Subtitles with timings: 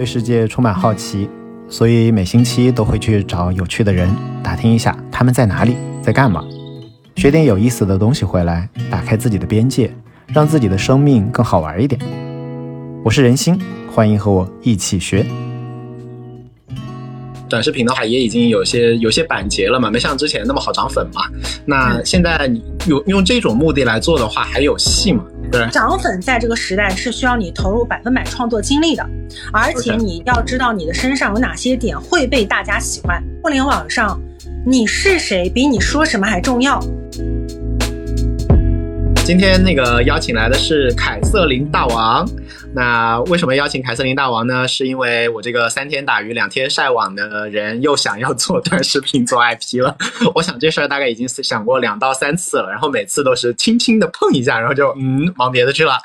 [0.00, 1.28] 对世界充满好奇，
[1.68, 4.08] 所以每星期都会去找有趣的人
[4.42, 6.42] 打听一下他们在哪里，在干嘛，
[7.16, 9.92] 学点有意思的东西回来，打开自己的边界，
[10.28, 12.00] 让自己的生命更好玩一点。
[13.04, 13.60] 我是人心，
[13.92, 15.26] 欢迎和我一起学。
[17.50, 21.22] 短视频的话也已经有些有些板结了嘛，没像之前那么好涨粉嘛。
[21.66, 25.24] 那现在你用用这种目的来做的话，还有戏吗？
[25.50, 29.04] 对，涨粉在这个时代是需要你投入百分百创作精力的，
[29.52, 33.20] 而且你要知道你的身上有哪些点会被大家喜欢。
[33.42, 34.20] 互联网上，
[34.64, 36.80] 你是谁比你说什么还重要。
[39.30, 42.28] 今天那个邀请来的是凯瑟琳大王。
[42.74, 44.66] 那为什么邀请凯瑟琳大王呢？
[44.66, 49.96] 是因为我这个三天打鱼两天晒网的人又想要做短视频做 IP 了。
[50.34, 55.96] 我想这事儿大概已经想过两到三次了，然后每次都是轻轻的碰一下，然后就嗯忙别的去了。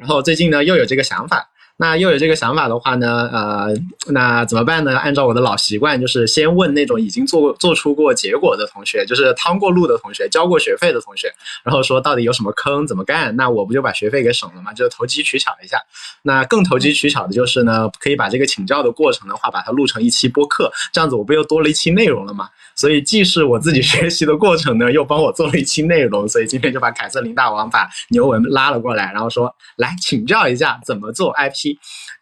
[0.00, 1.50] 然后最近呢又有这个想法。
[1.82, 3.74] 那又有这个想法的话呢，呃，
[4.12, 4.96] 那怎么办呢？
[4.96, 13.34] 按照我的老习惯，就是先问那种已经做做出过结果的同学，就是趟过路的同学，交过学费的同学，然后说到底有什么坑，怎么干？
[13.34, 14.72] 那我不就把学费给省了吗？
[14.72, 15.76] 就投机取巧一下。
[16.22, 22.48] 那更投机取巧的就是呢，可以把这个请教的过程的话，把它录成一期播客，这样子我不又多了一期内容了吗？
[22.76, 26.28] 所以既是我自己学习的过程呢，又帮我做了一期内容。
[26.28, 31.71] 所以今天就把凯瑟琳大王把牛文拉了过来，然后说来请教一下怎么做 IP。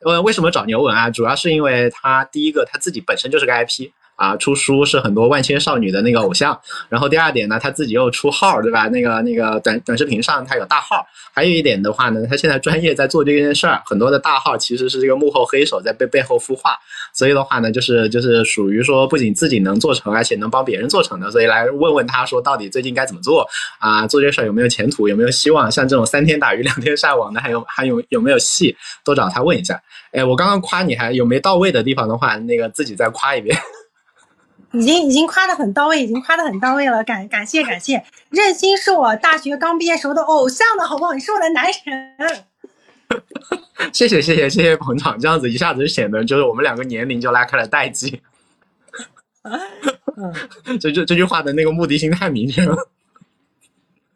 [0.05, 1.11] 呃，为什么找牛文啊？
[1.11, 3.91] 主要是因为他第一个他自己本身就是个 IP。
[4.21, 6.61] 啊，出书是很多万千少女的那个偶像。
[6.91, 8.87] 然后第二点呢，他自己又出号，对吧？
[8.89, 11.07] 那个那个短短视频上他有大号。
[11.33, 13.81] 还有一点的话呢，他现在专业在做这件事儿。
[13.87, 16.77] 很多的大号其实是这个幕后黑手在背背后孵化。
[17.15, 21.31] 所以的话呢，就是就是属于说不仅自己能做成，而且能帮别人做成的。
[21.31, 23.49] 所以来问问他说，到底最近该怎么做
[23.79, 24.07] 啊？
[24.07, 25.09] 做这事儿有没有前途？
[25.09, 25.71] 有没有希望？
[25.73, 28.77] 像这种三天打鱼两天晒网的，还有还有有没有戏？
[29.03, 29.81] 都找他问一下。
[30.13, 33.57] 哎，我刚刚夸你还有没到位的地方的话，那个自己再夸一遍。
[34.73, 38.05] 已经已经夸的很到位，已经夸的很到位了，感感谢感谢。
[38.31, 41.13] 任心是我大学刚毕业时候的偶像的好不好？
[41.13, 42.45] 你是我的男神。
[43.93, 48.21] 谢谢谢谢谢谢捧场，这样子一下子就显得就是我们两个年龄就拉开了代际。
[50.81, 52.77] 这这这句话的那个目的性太明确了。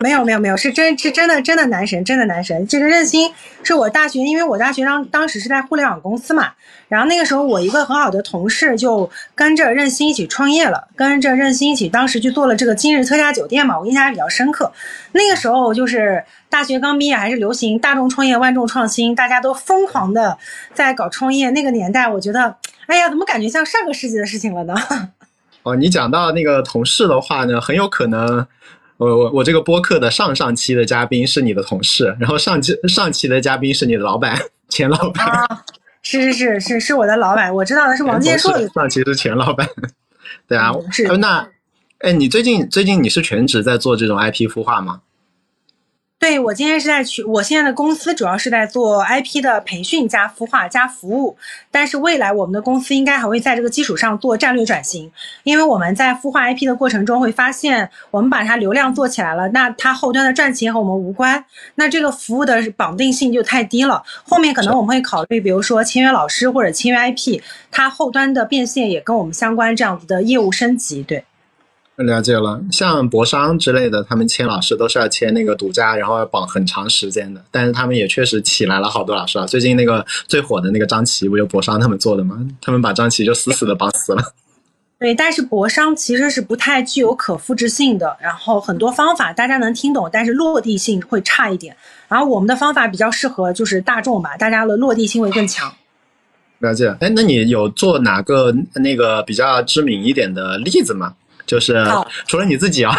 [0.00, 2.66] 没有没有没有，是真是真的真的男神，真的男神。
[2.66, 3.32] 这个任鑫
[3.62, 6.52] 是我大学，因为我大学当当时是在互联网公司嘛，
[6.88, 14.70] 然后那个时候我一个很好的同事就跟着任鑫一起创业了，跟着任鑫一起当时去做了这个今日特价酒店嘛，我印象还比较深刻。
[15.12, 20.36] 那个时候就是大学刚毕业，还是流行大众创业万众创新，大家都疯狂的
[20.74, 21.48] 在搞创业。
[21.50, 22.56] 那个年代，我觉得，
[22.88, 24.74] 哎呀，怎么感觉像上个世纪的事情了呢？
[25.62, 28.46] 哦，你讲到那个同事的话呢，很有可能。
[28.96, 34.38] 我我我这个播客的上上期的嘉宾是你的同事，然后上期上期的嘉宾是你的老板，
[34.68, 35.26] 钱老板。
[35.26, 35.64] 啊，
[36.02, 38.52] 是是是是是我的老板，我知道的是王建硕。
[38.68, 39.68] 上期是钱老板，
[40.46, 41.48] 对啊，是那，
[41.98, 45.00] 哎，你最近最近你是全职在做这种 IP 孵化吗？
[46.24, 51.36] 对我今天是在去，我现在的公司主要是在做 IP 的培训加孵化加服务，
[51.70, 71.22] 但是未来我们的公司应该还会在这个基础上做战略转型，因为我们在孵化 IP 的过程中会发现，我们把它流量做起来了，那它后端的赚钱和我们无关，那这个服务的绑定性就太低了，后面可能我们会考虑，比如说签约老师或者签约 IP，它后端的变现也跟我们相关，这样子的业务升级，对。
[71.96, 77.40] 了解了，像博商之类的，他们签老师都是要签那个独家，然后要绑很长时间的。
[77.52, 79.46] 但是他们也确实起来了好多老师啊。
[79.46, 82.44] 最近那个最火的那个张琪，不就博商他们做的吗？
[82.60, 84.34] 他们把张琪就死死的绑死了。
[84.98, 91.76] 对，但是博商其实是不太具有可复制性的，然后很多方法大家能听懂，但是落地性会差一点。
[92.08, 95.72] 然后我们的方法比较适合就是大众吧，大家的落地性会更强。
[96.58, 96.88] 了解。
[97.00, 101.14] 哎，那你有做哪个那个比较知名一点的例子吗？
[101.46, 101.84] 就是
[102.26, 102.96] 除了你自己啊，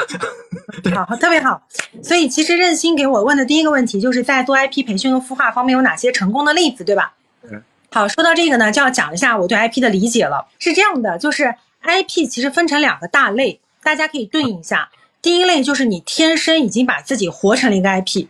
[1.07, 1.61] 好，特别好。
[2.03, 7.13] 所以其实任心给我问的第一个问题，就是在做 IP 培训和孵化方面有哪些成功的例子，对吧？
[7.43, 7.61] 嗯。
[7.91, 10.47] 好，说到这个呢，就要讲一下我对 IP 的理解了。
[10.59, 14.89] 是这样的，就是 IP 其实分成两个大类，大家可以对应一下。
[15.21, 18.27] 第一类就是你天生已经把自己活成了一个 IP。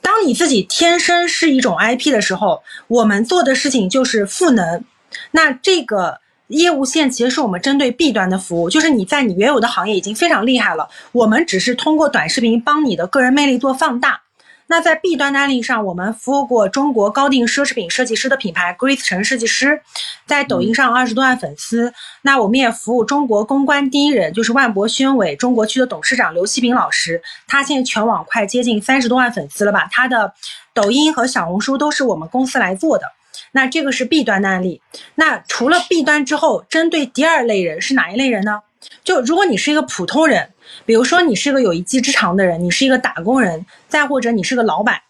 [0.00, 4.82] 当你自己天生是一种 IP 的时候，我们做的事情就是赋能。
[5.30, 6.20] 那这个。
[6.48, 14.20] 业务线其实是我们针对 B 端的服务，就是你在你原有的行业已经非常厉害了，我们只是通过短视频帮你的个人魅力做放大。
[14.68, 19.80] 那在 B 端的案例上，我们服务过中国高定奢侈品设计师的品牌 Grace 陈设计师，
[20.26, 21.94] 在抖音上二十多万粉丝。
[22.22, 29.88] 那我们也服务中国公关第一人，就是万博宣委中国区的董事长刘希平老师，他现在全网快接近三十多万粉丝了吧？
[29.92, 30.32] 他的
[30.74, 33.06] 抖音和小红书都是我们公司来做的。
[33.56, 34.82] 那这个是 B 端的案例。
[35.14, 38.60] 那除了 B 端之后，针对第二类人是哪一类人呢？
[39.02, 40.50] 就如果你是一个普通人，
[40.84, 45.00] 比如说你是个有一技之长的人，你是一个打工人，再或者你是个老板，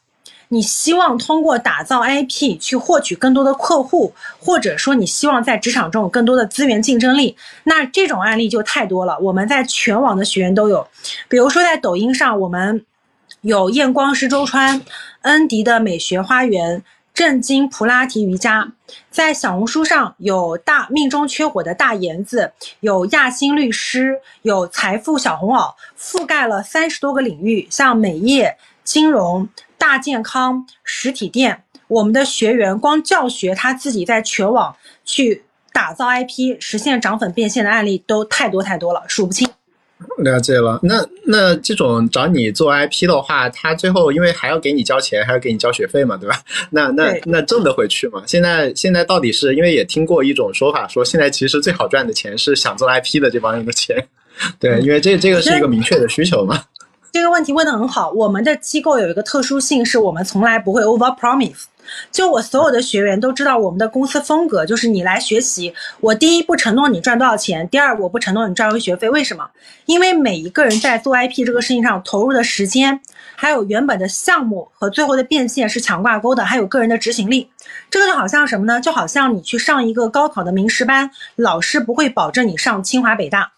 [0.47, 9.19] 你希望通过打造 IP 去获取更多的客户，或者说你希望在职场中有更多的资源竞争力，那这种案例就太多了。
[9.19, 10.87] 我们在全网的学员都有，
[11.29, 12.87] 比如说在抖音上，我们
[13.41, 14.81] 有验光师周川、
[15.23, 16.85] 恩迪的美学花园。
[17.17, 18.73] 正经普拉提瑜伽，
[19.11, 29.49] 在小红书上有大命中缺火的大颜子，有亚新律师，有财富小红袄，覆盖了三十多个领域，像美业、金融、
[29.79, 31.63] 大健康、实体店。
[31.89, 34.77] 我们的学员光教学他自己在全网
[35.07, 35.43] 去
[35.73, 39.49] 打造 IP，实现涨粉变现的案例都太多太多了，数不清。
[40.19, 46.37] 了解了，那那这种找你做 IP 的话，他最后因为还要给你交钱，还要给你交学费嘛，对吧？
[46.71, 48.23] 那那那挣得回去吗？
[48.27, 53.97] 现在现在到底是因为也听过一种说法，说现在其实最好赚的钱是想做 IP 的这帮人的钱，
[54.59, 56.63] 对，因为这这个是一个明确的需求嘛。
[57.13, 61.65] 这个问题问的很好，我们的机构有一个特殊性，是我们从来不会 over promise。
[62.11, 69.09] 就我所有的学员都知道我们的公司风格，就是你来学习，我第一不承诺你赚多少钱，第二我不承诺你赚回学费。
[69.11, 69.49] 为什么？
[69.87, 73.01] 因为每一个人在做 IP 这个事情上投入的时间，
[73.35, 77.51] 还有原本的项目和最后的变现是强挂钩的，还有个人的执行力。
[77.91, 78.81] 这个就好像什么呢？
[78.81, 83.53] 就好像你去上一个高考的名师班，老师不会保证你上清华北大。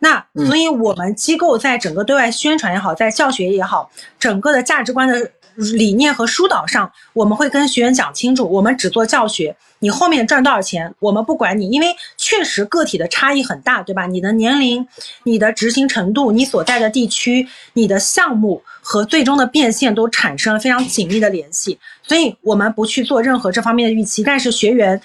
[0.00, 5.30] 那所以我们机构在整个对外宣传也好，在教学也好，整个的价值观的。
[5.58, 14.06] 理念和疏导上，我们会跟学员讲清楚，我们只做教学，你后面赚多少钱，我们不管你，因为确实个体的差异很大，对吧？
[14.06, 14.86] 你的年龄、
[15.24, 24.22] 你的执行程度、你所在的地区、你的项目和最终的变现都产生了非常紧密的联系，所以我们不去做任何这方面的预期。
[24.22, 25.00] 但是学员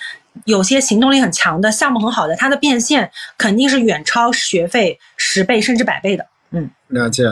[0.46, 3.10] 有些行动力很强的项目很好的，他的变现
[3.40, 6.28] 肯定是远超学费十倍甚至百倍的。
[6.52, 7.24] 嗯，了解。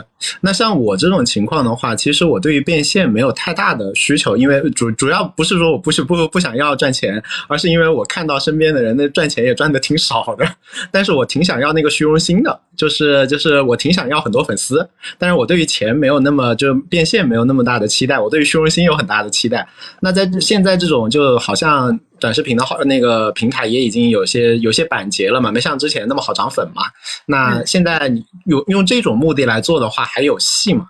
[0.41, 10.45] 那像我这种情况的话，其实我对于变现没有太大的需求，因为主主要不是说我不是不不想要赚钱，而是因为我看到身边的人那赚钱也赚的挺少的，
[10.91, 14.87] 但是我挺想要那个虚荣心的，就是就是我挺想要很多粉丝，
[15.17, 19.67] 但是我对于钱没有那么就变现没有那么大的期待，我对于虚荣心有很大的期待。
[20.01, 26.83] 那在现在这种就好像短视频的好那个平台也已经有些有些板结了嘛，没像之前那么好涨粉嘛。
[27.25, 30.85] 那现在你用用这种目的来做的话，还有戏吗？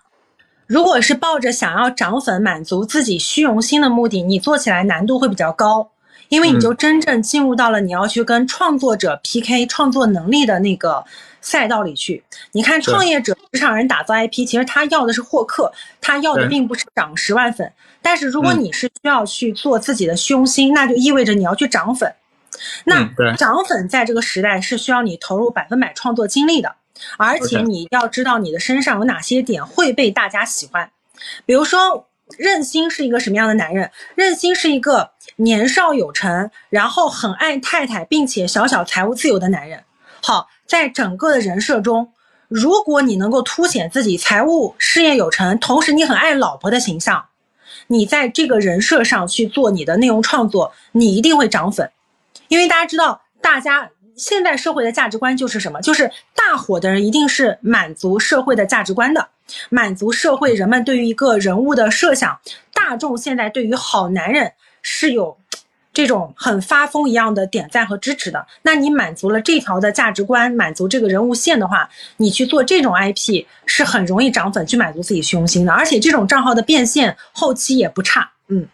[0.68, 5.92] 如果是抱着想要涨粉、满足自己虚荣心的目的，你做起来难度会比较高，
[6.30, 11.04] 因为你就真正进入到了你要去跟创作者 PK 创作能力的那个
[11.42, 12.24] 赛道里去。
[12.52, 17.72] 你看，创业者、职场人打造 IP，其实他要的是获客，他要的并不是涨十万粉。
[18.02, 22.14] 但是如果你是需要去做自己的虚荣心，那就意味着你要去涨粉。
[22.86, 26.76] 那涨粉在这个时代是需要你投入百分百创作精力的。
[27.18, 30.92] 而且你要知道你的身上有哪些点会被大家喜欢，
[31.48, 32.08] 比如说
[32.38, 33.90] 任心是一个什么样的男人？
[34.14, 39.84] 任心是一个年少有成，然后很爱太太，并且小小财务自由的男人。
[40.22, 42.14] 好，在整个的人设中，
[42.48, 47.26] 如果你能够凸显自己财务事业有成，同时你很爱老婆的形象，
[47.92, 51.92] 你在这个人设上去做你的内容创作，你一定会涨粉，
[52.48, 53.92] 因为大家知道大家。
[54.18, 55.82] 现在社会的价值观就是什么？
[55.82, 59.30] 就是大火的人一定是满足社会的价值观的，
[59.70, 62.40] 满足社会人们对于一个人物的设想。
[62.72, 64.52] 大众现在对于好男人
[64.84, 65.38] 是有
[65.94, 68.46] 这种很发疯一样的点赞和支持的。
[68.62, 75.72] 那你满足了这条的价值观，满足这个人物线的话，你去做这种 IP 是很容易涨粉，去满足自己虚荣心的。
[75.72, 78.68] 而且这种账号的变现后期也不差，嗯。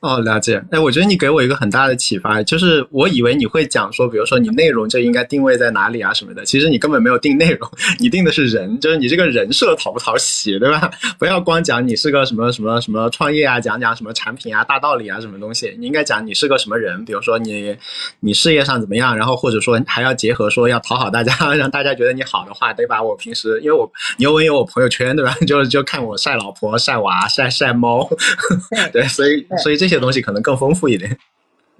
[0.00, 0.62] 哦，了解。
[0.70, 10.90] 哎，我觉得你给我一个很大的启发，就是我以为你会讲说，比如说你内容就应该定位在哪里啊什么的，其实你根本没有定内容， 你定的是人，就是你这个人设讨不讨喜，对吧？
[11.20, 17.76] 不要光讲你是个什么什么什么创业啊，讲讲什么产品啊、大道理啊什么东西，你应该讲你是个什么人，比如说你
[18.20, 25.36] 你事业上怎么样，然后或者说还要结合说要讨好大家， 让大家觉得你好的话，得把我平时因为我你又有我朋友圈，对吧？
[25.46, 28.08] 就就看我晒老婆、晒娃、晒晒猫，
[28.94, 29.89] 对，所以所以这。
[29.90, 31.18] 这些东西可能更丰富一点。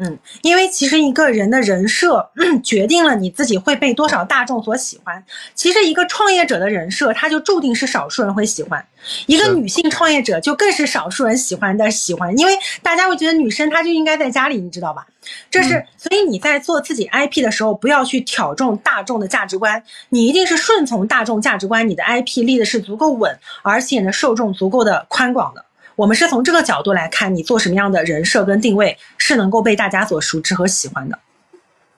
[0.02, 2.30] 嗯，因为其实一个人的人设
[2.64, 5.22] 决定了你自己会被多少大众所喜欢。
[5.54, 8.82] 其实一个创业者的人设，他就注定是少数人会喜欢。
[9.26, 15.06] 一个女性创业者就更是少数人喜欢的喜欢，因为大家会觉得女生她就应该在家里，你知道吧？
[15.50, 25.66] 这是所以你在做自己 IP 的时候，不要去挑中大众的价值观，你一定是顺从大众价值观，你的 IP 立的是足够稳，而且呢受众足够的宽广的。
[26.00, 31.18] 我们是从这个角度来看，你做什么样的人设跟定位是能够被大家所熟知和喜欢的。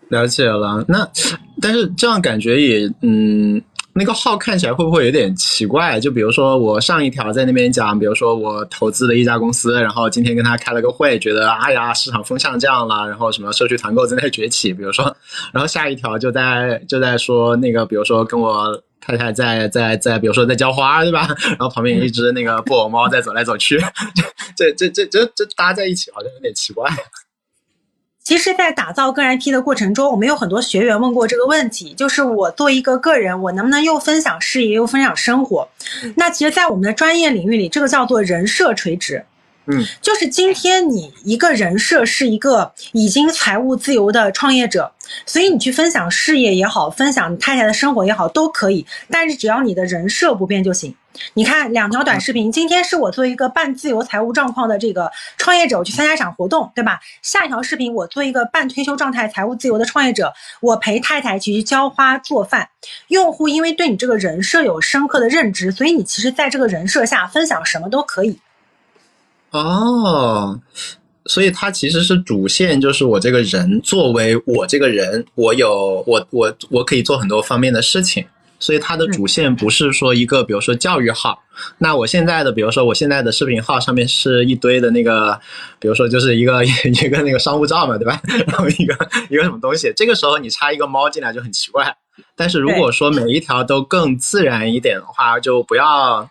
[0.08, 1.08] 了解了，那
[1.60, 3.62] 但是这样感觉也嗯。
[3.94, 6.00] 那个号看起来会不会有点奇怪？
[6.00, 15.14] 就比如说我上一条在那边讲，比如说我投资的一家公司，然后今天跟他开了个会，觉得哎呀市场风向这样了，然后什么社区团购正在崛起，比如说，
[15.52, 21.26] 然后下一条就在就在说那个，比如说跟我太太在在在，比如说在浇花，对吧？
[21.48, 23.76] 然后旁边有一只那个布偶猫在走来走去，
[24.56, 26.88] 这这这这这搭在一起好像有点奇怪。
[28.22, 35.68] 其实，在打造个人 IP 的过程中，我们有很多学员问过这个问题，就是我做一个个人，我能不能又分享事业又分享生活？
[36.14, 39.24] 那其实，在我们的专业领域里，这个叫做人设垂直。
[39.66, 44.92] 嗯，就是今天你一个人设是一个已经财务自由的创业者，
[45.24, 48.84] 所以你去分享事业也好，分享你太太的生活也好，都可以。
[49.08, 50.94] 但是只要你的人设不变就行。
[51.34, 56.98] 你看两条短视频，今天是我做一个半自由财务状况的这个创业者，我去参加一场活动，对吧？
[57.20, 62.70] 下一条视频我做一个半退休状态财务自由的创业者，我陪太太去浇花做饭。
[63.08, 68.40] 用户因为对你这个人设有深刻的认知，所以你其实在这个人设下分享什么都可以。
[69.52, 70.58] 哦，
[71.26, 78.24] 所以它其实是主线，就是我这个人作为我这个人，我有我我我可以做很多方面的事情。
[78.58, 81.36] 所以它的主线不是说一个，比如说教育号。
[81.78, 85.36] 那我现在的，比如说我现在的视频号上面是一堆的那个，
[85.80, 88.20] 比如说就是一个 一个那个商务照嘛，对吧？
[88.46, 88.96] 然后一个
[89.28, 91.92] 一个什么东西，这个时候你插一个猫进来就很奇怪。
[92.36, 96.30] 但是如果说每一条都更自然一点的话，就不要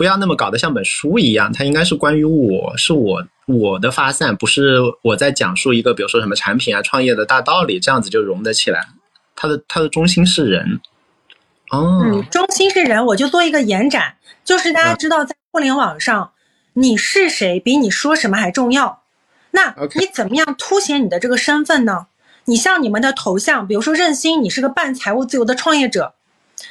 [0.00, 8.86] 不要那么搞得像本书一样，它应该是关于我是我我的发散，不是我在讲述一个比如说什么产品啊、创业的大道理，这样子就融得起来。
[9.36, 10.80] 它的它的中心是人。
[11.70, 16.30] 哦，嗯，中心是人，我就做一个延展，就是大家知道，在互联网上，
[16.72, 19.02] 你是谁比你说什么还重要。
[19.50, 22.06] 那你怎么样凸显你的这个身份呢？
[22.46, 26.14] 你像你们的头像，比如说任鑫，你是个半财务自由的创业者。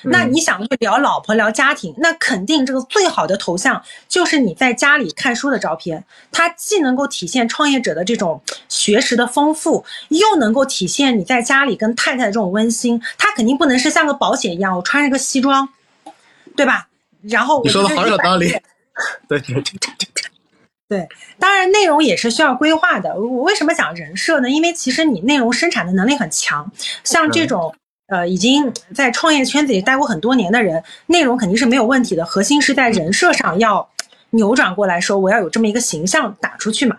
[0.04, 6.04] 那你想去聊老婆聊家庭，那肯定这个最好的头像就是你在家里看书的照片。
[6.32, 13.02] 它既能够体现创业者的这种学识的丰富，又能够体现你在家里跟太太的这种温馨。
[13.18, 15.68] 它肯定不能是像个保险一样，我穿着个西装，
[16.56, 16.88] 对吧？
[17.22, 18.50] 然后你说的好有道理。
[19.28, 19.80] 对对对对
[20.14, 20.24] 对。
[20.88, 23.16] 对，当然内容也是需要规划的。
[23.16, 24.50] 我为什么讲人设呢？
[24.50, 26.72] 因为其实你内容生产的能力很强，
[27.04, 27.76] 像这种。
[28.10, 32.26] 呃，已经在创业圈子里待过很多年的人，内容肯定是没有问题的。
[32.26, 33.88] 核心是在人设上要
[34.32, 36.98] 扭转过来，说我要有这么一个形象打出去嘛。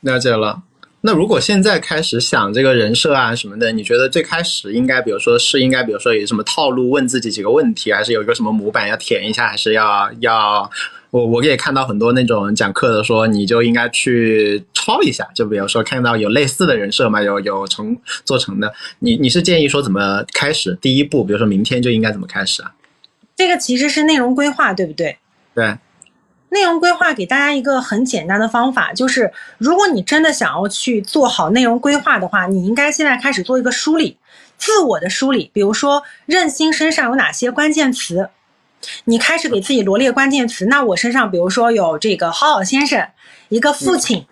[0.00, 0.62] 了解了。
[1.00, 10.70] 那如果现在开始想这个人设啊什么的，你觉得最开始应该，比如说是应该，比如说有什么套路，问自己几个问题，还是有一个什么模板要填一下，还是要要？
[11.10, 20.76] 我我也看到很多那种讲课的说，你就应该去抄一下，就比如说看到有类似的人设嘛，有有成做成的，你你是建议说怎么开始？
[20.80, 22.72] 第一步，比如说明天就应该怎么开始啊？
[23.36, 25.18] 这个其实是内容规划，对不对？
[25.54, 25.76] 对，
[26.50, 34.16] 内容规划给大家一个很简单的方法，就是如果你真的想要去做好内容规划的话，你应该现在开始做一个梳理，
[34.58, 38.28] 自我的梳理，比如说任鑫身上有哪些关键词。
[39.04, 43.08] 你开始给自己罗列关键词，那我身上比如说有这个好好先生，
[43.48, 44.26] 一个父亲，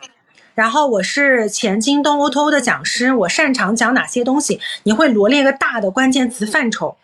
[0.54, 4.60] 然后我是前京东 O2O 的讲师，我擅长讲哪些东西？
[4.84, 6.96] 你会罗列一个大的关键词范畴，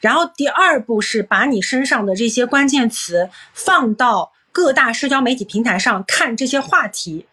[0.00, 7.26] 然后第二步是把你身上的这些关键词放到各大社交媒体平台上看这些话题，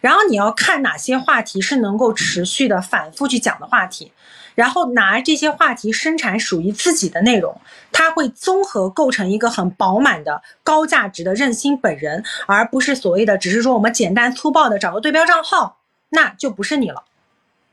[0.00, 4.12] 然后你要看哪些话题是能够持续的反复去讲的话题。
[4.54, 7.60] 然后拿这些话题生产属于自己的内容，
[7.92, 15.78] 它会综合构成一个很饱满的高价值的任性本人，而不是所谓的只是说我们简单粗暴的找个对标账号，
[16.10, 17.04] 那就不是你了。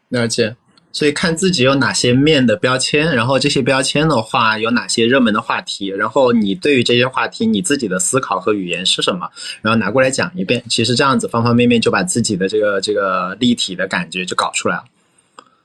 [0.09, 0.55] 了解，
[0.91, 9.29] 所以看自己有哪些面的标签，然后这些标签的话有哪些热门的话题，然后你对于这些话题你自己的思考和语言是什么，
[9.61, 14.85] 然后拿过来讲一遍，其实这样子方方面面就把自己的这个这个立体的感觉就搞出来了。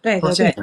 [0.03, 0.55] 对对对。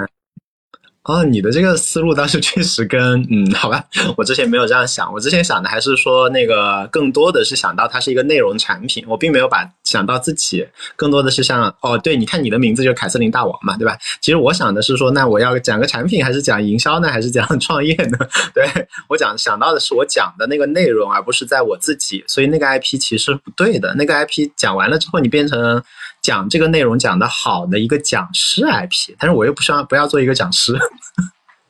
[1.10, 3.84] 哦，你的这个思路倒是确实跟嗯，好吧，
[4.16, 13.98] 我之前没有这样想，我之前想的还是说那个更多的是想到它是一个内容产品，我并没有把想到自己，更多的是像哦，对，你看你的名字就是凯瑟琳大王嘛，对吧？
[14.22, 18.18] 其实我想的是说，那我要讲个产品，还是讲营销呢，还是讲 创业呢？
[18.54, 18.70] 对
[19.08, 25.82] 我讲想到的是我讲的那个内容，而不是在我自己，所以那个 IP 其实不对的，那个 IP 讲完了之后，你变成。
[26.29, 30.77] 讲这个内容讲的好的一个讲师 IP，但是我又不希望不要做一个讲师。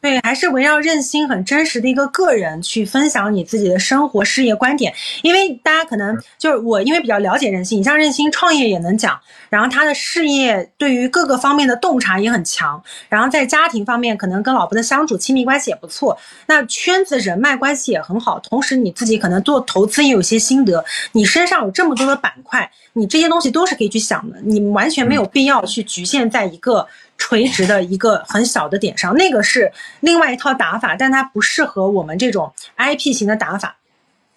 [0.02, 4.94] 对，还是围绕任心很真实的一个个人去分享你自己的生活、事业观点。
[5.24, 18.40] 因为大家可能就是我，因为比较了解任心，你像任心创业也能讲，然后他的事业对于各个方面的洞察也很强，然后在家庭方面可能跟老婆的相处亲密关系也不错，那圈子人脉关系也很好。
[18.40, 26.88] 同时你自己可能做投资也有些心得，你身上有这么多的板块，你这些东西都是可以去想的，你完全没有必要去局限在一个。
[27.20, 33.76] 垂直的一个很小的点上，那个是另外一套打法，但它不适合我们这种 IP 型的打法。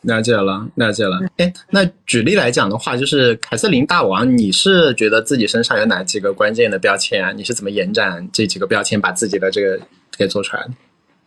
[0.03, 1.21] 了解了，了解了。
[1.37, 7.31] 哎，那举例来讲的话，就是凯瑟琳大王，你是觉得自己身上有哪几个关键的标签啊？
[7.31, 9.81] 你是怎么延展这几个标签，把自己的这个
[10.19, 10.71] 给做出来的？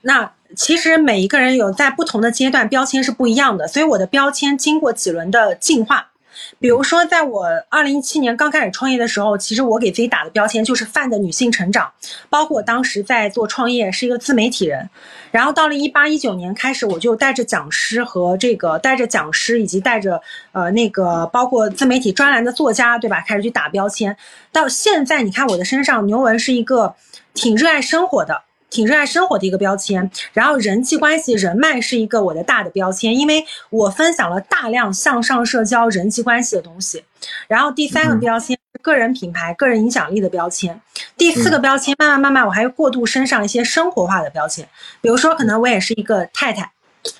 [0.01, 6.11] 那其实每一个人有在不同的阶段标签是不一样的，所以我的标签经过几轮的进化。
[6.59, 11.91] 比如说，在我二零一七年刚开始创业的时候，其实我给自己打的标签就是泛的女性成长，
[12.29, 14.89] 包括我当时在做创业是一个自媒体人。
[15.31, 20.21] 然后到了一八一九年开始，我就带着讲师和这个带着讲师以及带着
[20.53, 23.23] 呃那个包括自媒体专栏的作家，对吧？
[23.27, 24.15] 开始去打标签。
[24.51, 26.95] 到现在，你看我的身上，牛文是一个
[27.33, 28.43] 挺热爱生活的。
[28.75, 37.05] 挺热爱生活的一个标签，然后人际关系、人脉是一个我的大的标签，因为我分享了大量向上社交、人际关系的东西。
[37.47, 40.81] 然后第三个标签是个人品牌、个人影响力的标签。
[41.15, 44.67] 第四个标签，慢慢慢慢，我还过度身上一些生活化的标签，
[44.99, 46.71] 比如说可能我也是一个太太，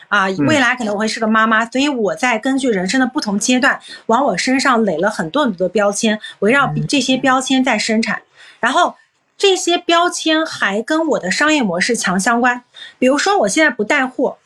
[0.10, 8.24] 啊，未来可能我会是个妈妈，所以我在根据人生的不同阶段，往我身上垒了很多很多的标签，围绕这些标签在生产，
[8.60, 8.96] 然后。
[9.38, 12.64] 这些标签还跟我的商业模式强相关，
[12.98, 14.38] 比如说我现在不带货，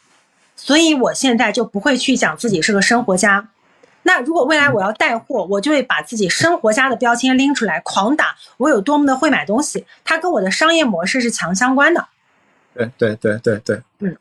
[0.55, 3.49] 所以我现在就不会去讲自己是个生活家。
[4.03, 12.07] 那如果未来我要带货，我就会把自己生活家的标签拎出来狂打，我有多么的会买东西，它跟我的商业模式是强相关的。
[12.73, 14.17] 对对对对对，嗯，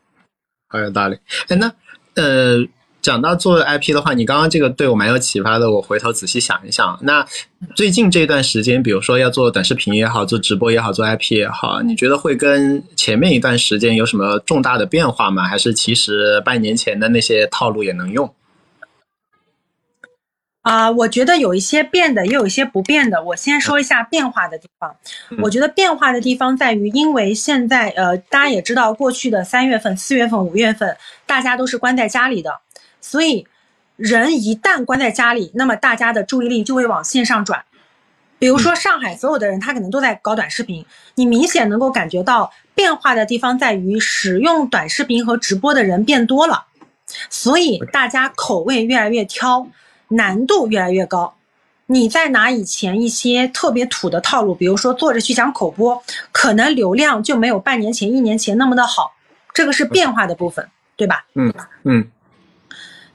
[0.68, 1.18] 好有道理。
[1.48, 1.72] 哎，那
[2.14, 2.68] 呃。
[3.08, 5.70] 讲到做 IP 的话，你刚刚这个对我蛮有启发的。
[5.70, 7.26] 我回头仔细想一想，那
[7.74, 15.44] 最近这段时间，比如说要做短视频也好，做直播也好，做 IP 也好，你觉得会跟前面一段时间有什么重大的变化吗？
[15.44, 18.34] 还是其实半年前的那些套路也能用？
[20.60, 23.22] 啊，我觉得有一些变的，也有一些不变的。
[23.22, 24.94] 我先说一下变化的地方。
[25.42, 32.50] 我觉得变化的地方在于，因为现在呃，大家也知道，过去的三月份、四月份、五月份，大家都是关在家里的。
[33.00, 33.46] 所以，
[33.96, 37.64] 人一旦关在家里，那么大家的注意力就会往线上转。
[38.38, 46.66] 比如说，上海所有的人他可能都在搞短视频，你明显能够感觉到变化的地方在于，使用短视频和直播的人变多了，
[47.28, 49.66] 所以大家口味越来越挑，
[50.08, 51.34] 难度越来越高。
[51.86, 59.14] 你再拿以前一些特别土的套路，比如说坐着去讲口播，可能流量就没有半年前、一年前那么的好。
[59.52, 61.24] 这个是变化的部分，对吧？
[61.34, 62.08] 嗯嗯。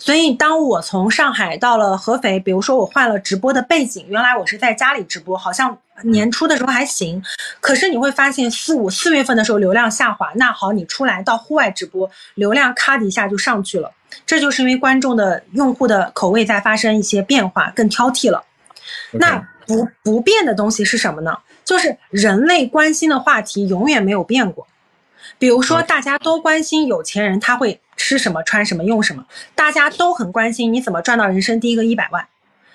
[0.06, 7.24] 所以，当我从上海到了合肥，比如说我换了直播的背景，原来我是在家里直播，好像年初的时候还行，
[7.62, 13.90] 可是你会发现四五四月份的时候流量下滑，那好，你出来到户外直播，流量咔的一下就上去了，
[14.26, 18.44] 这就是因为观众的用户的口味在发生一些变化，更挑剔了。
[19.14, 21.38] 那不不变的东西是什么呢？
[21.64, 24.68] 就是人类关心的话题永远没有变过，
[25.40, 27.80] 比如说大家都关心有钱人他会。
[28.04, 32.28] 吃什么穿什么用什么，大家都很关心你怎么赚到人生第一个一百万，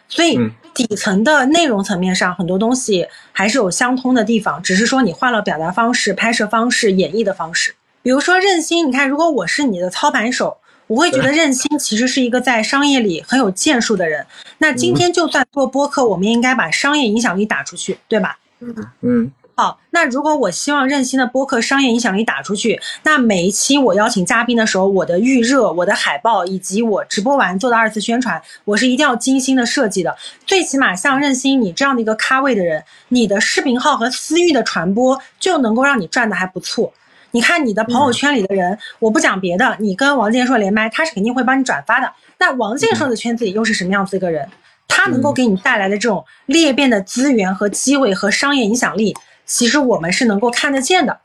[0.08, 0.40] 所以
[0.72, 7.74] 底层的内容层面上很多东西还是有相通的地方，只是说你换了表达方式、拍摄方式、演绎的方式。
[8.02, 14.24] 比如说任心，你看，如果我是你的操盘手，我会觉得任心其实是一个在商业里很有建树的人。
[14.56, 18.38] 那今天就算做播客，我们应该把商业影响力打出去，对吧？
[18.60, 19.30] 嗯嗯。
[19.58, 30.16] 好，那如果我希望任心的播客商业影响力打出去，那每一期我邀请嘉宾的时候，我的预热、我的海报以及我直播完做的二次宣传，我是一定要精心的设计的。
[30.46, 36.92] 最起码像任心你这样的一个咖位的人，你的视频号和私域的传播就能够让你赚的还不错。
[37.32, 42.08] 你看你的朋友圈里的人，我不讲别的，你跟王建硕连麦，他是肯定会帮你转发的。
[42.38, 44.48] 那王建硕的圈子里又是什么样子一个人？
[44.86, 49.16] 他能够给你带来的这种裂变的资源和机会和商业影响力。
[49.48, 51.18] 其实我们是能够看得见的，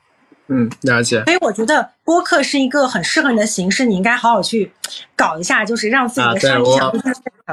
[0.47, 1.21] 嗯，了解。
[1.25, 4.71] 所以我觉得播客是一个很适合你的形式，你应该好好去
[5.15, 6.91] 搞一下，就是让自己的声音响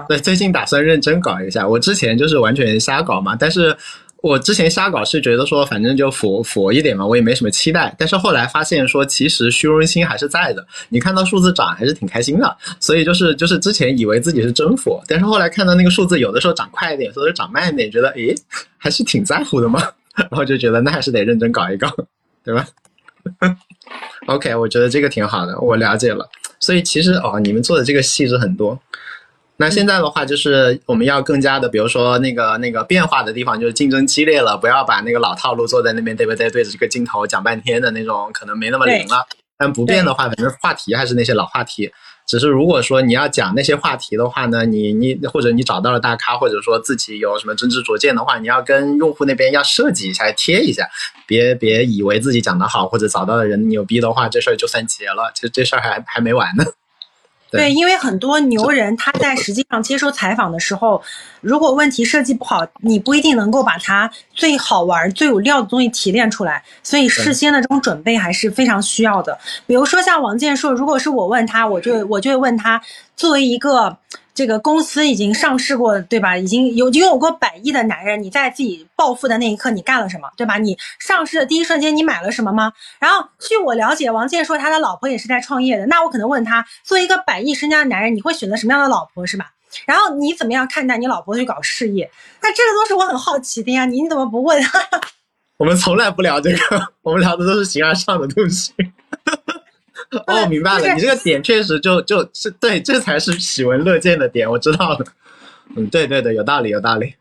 [0.09, 1.67] 对，最近打算认真搞一下。
[1.67, 3.77] 我之前就是完全瞎搞嘛，但是
[4.23, 7.93] 我之前瞎搞是觉得说反正就佛佛一点嘛，我也没什么期待。
[7.99, 10.65] 但是后来发现说，其实虚荣心还是在的。
[10.91, 18.35] 你看到数字涨还是挺开心的，所以就是就是之前以为自己是真佛，但是后来看到那个数字有的时候涨快一点，有的时候涨慢一点，觉得诶
[18.79, 19.83] 还是挺在乎的嘛。
[20.17, 21.89] 然后就觉得那还是得认真搞一搞，
[22.45, 22.67] 对吧
[24.27, 26.29] ？OK，我觉得这个挺好的，我了解了。
[26.59, 28.79] 所以其实哦，你们做的这个细致很多。
[29.57, 36.51] 那现在的话，就是我们要更加的，比如说那个那个变化的地方，就是竞争激烈了，不要把那个老套路坐在那边，对不对？
[36.51, 39.27] 对着这个镜头讲半天的那种，可能没那么灵了。
[39.59, 41.93] 但不变的话，反正话题还是那些老话题。
[42.31, 50.89] 只是如果说你要讲那些话题的话呢，你你或者你找到了大咖，或者说自己有什么真知灼见的话，你要跟用户那边要设计一下，贴一下，
[51.27, 55.33] 别别以为自己讲得好或者找到的人牛逼的话，这事儿就算结了。
[55.35, 56.65] 其实这事儿还还没完呢。
[57.51, 61.03] 对，因为很多牛人他在实际上接受采访的时候，
[61.41, 66.63] 如果问题设计不好，你不一定能够把它最好玩、最有料的东西提炼出来。
[66.83, 69.37] 所以事先的这种准备还是非常需要的。
[69.67, 72.81] 比如说像王建硕，如果是我问他，我就我就会问他，
[73.17, 73.97] 作为一个。
[74.35, 76.37] 这个公司已经上市过，对吧？
[76.37, 80.57] 已经有拥有过百亿的男人，你在自己暴富的那一刻，你干了什么，对吧？
[80.59, 82.73] 你上市的第一瞬间，你买了什么吗？
[82.99, 85.87] 然后，据我了解，王健说他的老婆也是在创业的。
[85.87, 89.53] 那我可能问他，作为一个百亿身家的男人，你会选择什么样的老婆，是吧？
[89.87, 92.11] 然后你怎么样看待你老婆去搞事业？
[92.43, 94.61] 那这个都是我很好奇的呀，你你怎么不问？
[95.59, 98.73] 我们从来不聊这个， 我们聊的都是形而上的东西。
[100.27, 105.05] 哦，明白了，你这个点确实就就是对，这才是喜闻乐见的点，我知道了。
[105.77, 107.15] 嗯，对对对，有道理，有道理。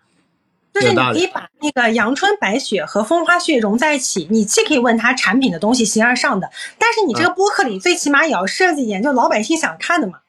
[0.74, 10.20] 就是你可以把那个阳春白雪和风花雪月融在一起，你既可以问他产品的东西形而上的，但是你这个播客里最起码也要设计一点，就老百姓想看的嘛。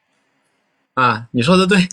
[0.95, 1.87] 啊，你说的对。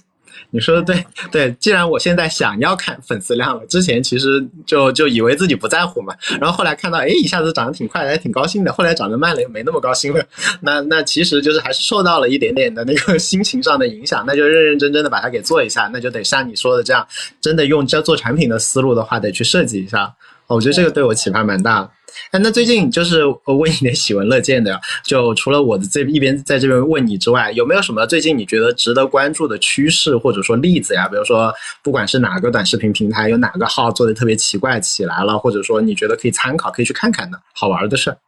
[0.50, 10.24] 你说的对，对，既然我现在想要看粉丝量了，之前其实就就以为自己不在乎嘛，然后后来看到，哎，一下子涨得挺快，还挺高兴的，后来涨得慢了，又没那么高兴了，
[10.62, 17.06] 那那其实就是还是受到了一点点的那个 心情上的影响，那就认认真真的把它给做一下，那就得像你说的这样，
[17.40, 20.14] 真的用这做产品的思路的话，得去设计一下，
[20.46, 21.02] 我觉得这个对。
[21.02, 21.90] 我启发蛮大。
[22.30, 31.08] 哎，那最近就是问一点喜闻乐见的，就除了我的这一边在这边问你之外，有没有什么最近你觉得值得关注的趋势或者说例子呀？
[31.08, 31.52] 比如说，
[31.82, 38.18] 不管是哪个短视频平台，有哪个号做的特别奇怪起来了，或者说你觉得可以参考、可以去看看的好玩的事儿。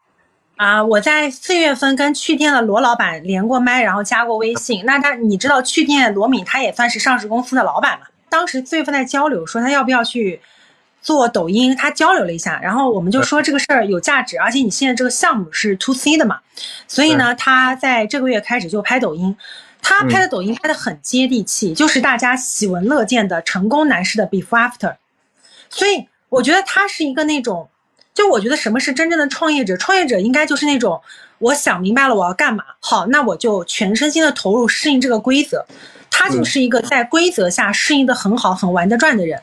[0.57, 4.83] 啊，我在四月份跟趣店的罗老板连过麦，然后加过微信。
[4.85, 8.07] 那他，你知道趣店罗敏他也算是上市公司的老板嘛？
[8.29, 10.41] 当时四月份在交流，说他要不要去。
[11.03, 16.41] 做抖音，他交流了一下，然后我们就说这个事儿有价值，而且你现在这个项目是 to C 的嘛，
[16.87, 19.35] 所以呢，他在这个月开始就拍抖音，
[19.81, 24.97] 他拍的抖音拍的很接地气，就是大家喜闻乐见的成功男士的 before after，
[25.71, 27.71] 所以我觉得他是一个那种，
[28.13, 31.01] 就我觉得什么是真正的创业者，创业者应该就是那种
[31.39, 35.65] 我想明白了我要干嘛，好，那我就全身心的投入适应这个规则，
[36.11, 39.41] 他就是一个在规则下适应的很好很玩得转的人。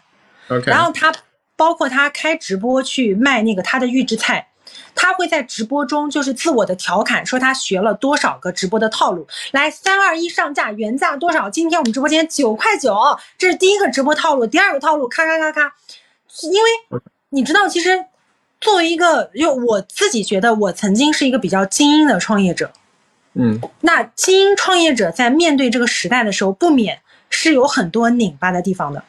[0.67, 1.11] 然后他。
[1.57, 4.47] 包括他开直播去卖那个他的预制菜，
[4.95, 9.27] 他会在直播中就是自我的调侃，说他学了多少个直播的套路。
[9.51, 11.49] 来，三二一，上架，原价多少？
[11.49, 12.95] 今天我们直播间九块九，
[13.37, 14.47] 这是第一个直播套路。
[14.47, 15.73] 第二个套路，咔咔咔咔。
[16.43, 18.05] 因为你知道，其实
[18.61, 22.71] 作为一个，就我自己觉得我曾经是一个比较精英的创业者，
[23.33, 29.03] 嗯，那精英创业者在面对这个时代的时候，不免是有很多拧巴的地方的。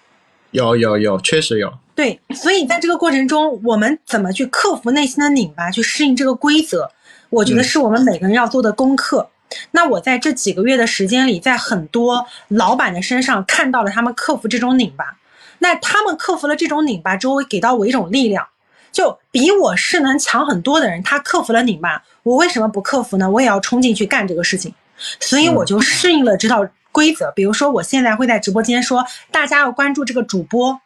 [0.53, 1.75] 有有有，确实有。
[1.99, 6.89] 对，所以在这个过程中，我们怎么去克服内心的拧巴，去适应这个规则？
[7.29, 9.31] 我觉得是我们每个人要做的功课。
[9.73, 15.19] 那我在这几个月的时间里，在很多老板的身上看到了他们克服这种拧巴。
[15.59, 18.47] 那他们克服了这种拧巴之后，给到我一种力量，
[18.93, 23.29] 就比我势能强很多的人，他克服了拧巴，我为什么不克服呢？
[23.29, 24.73] 我也要冲进去干这个事情。
[25.19, 27.33] 所以我就适应了这套规则。
[27.33, 30.81] 比如说，我现在会在直播间说，大家要关注这个主播。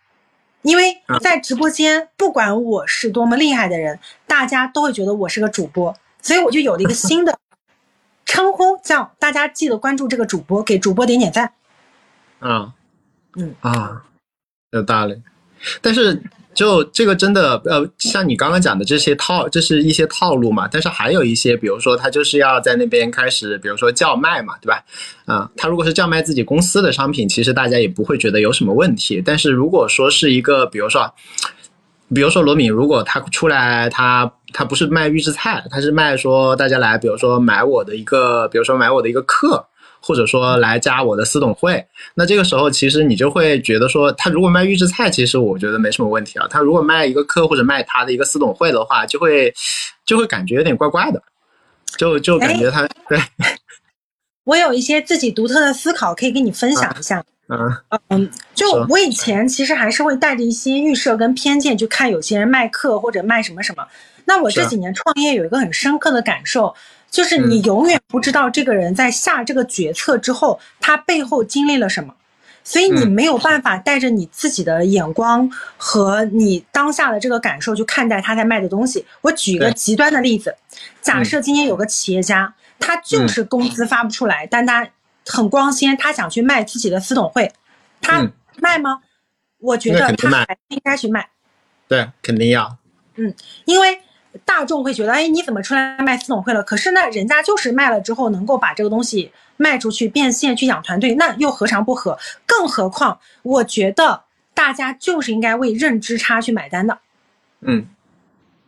[0.62, 7.38] 因为在直播间，不管我是多么厉害的人，大家都会觉得我是个主播，所以我就有了一个新的
[8.25, 11.53] 称呼，叫大家记得关注这个主播，给主播点点赞。
[12.40, 12.75] 啊，
[13.37, 14.05] 嗯啊，
[14.70, 15.22] 有道理，
[15.81, 16.22] 但是。
[16.54, 20.68] 就这个真的，呃，像你刚刚讲的这些套，这是一些套路嘛。
[20.70, 24.84] 但是还有一些，比如说他就是要在那边开始，比如说叫卖嘛，对吧？
[25.24, 29.22] 啊，他如果是叫卖自己公司的商品，其实大家也不会觉得有什么问题。
[29.24, 31.10] 但是如果说是一个，比如说，
[32.14, 39.66] 比如说罗敏，如果他出来，他他不是卖预制菜，他是卖说大家来，比如说买我的一个，比如说买我的一个课。
[40.02, 46.46] 或者说来加我的私董会，那这个时候其实你就会觉得说，他如果卖预制菜，其实我觉得没什么问题啊。
[46.50, 49.54] 他如果卖一个课或者卖他的一个私董会的话，就会
[50.04, 51.22] 就会感觉有点怪怪的，
[51.96, 53.18] 就就感觉他对。
[54.44, 57.24] 我有一些自己独特的思考可以跟你分享一下。
[57.48, 63.86] 嗯嗯，就我以前其实还是会带着一些预设跟偏见去看有些人卖课或者卖什么什么。
[64.24, 66.74] 那我这几年创业有一个很深刻的感受，
[67.11, 72.14] 就是你永远不知道这个人在下这个决策之后，他背后经历了什么，
[72.64, 79.04] 所以你没有办法带着你自己的眼光和你当下的这个感受去看待他在卖的东西。
[79.20, 80.54] 我举个极端的例子，
[81.00, 84.88] 假设今天有个企业家，他就是工资发不出来，但他
[85.26, 87.52] 很光鲜，他想去卖自己的私董会，
[88.00, 88.26] 他
[88.58, 89.00] 卖吗？
[89.58, 91.28] 我觉得他还应该去卖。
[91.88, 92.78] 对，肯定要。
[93.16, 93.35] 嗯，
[93.66, 94.00] 因为。
[94.45, 96.62] 大众会觉得，哎，你怎么出来卖私董会了？
[96.62, 102.18] 可是呢，人家就是卖了之后能够把这个东西卖出去，变现去养团队，那又何尝不可？
[102.47, 106.99] 更何况，我觉得大家就是应该为认知差去买单的。
[107.61, 107.87] 嗯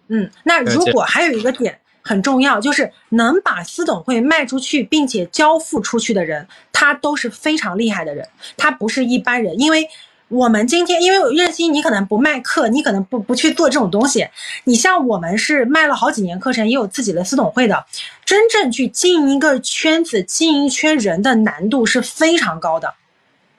[0.09, 9.88] 嗯，那如果还有一个点很重要，就是能把私董会卖出去并且交付出去的人，他都是非常厉害的人，他不是一般人，因为。
[10.28, 14.26] 我们今天，因为任心，你可能不卖课，你可能不不去做这种东西。
[14.64, 17.84] 你像我们是卖了好几年课程，也有自己的私董会的。
[18.24, 22.94] 真正去经营一个圈子、经营一圈人的难度是非常高的。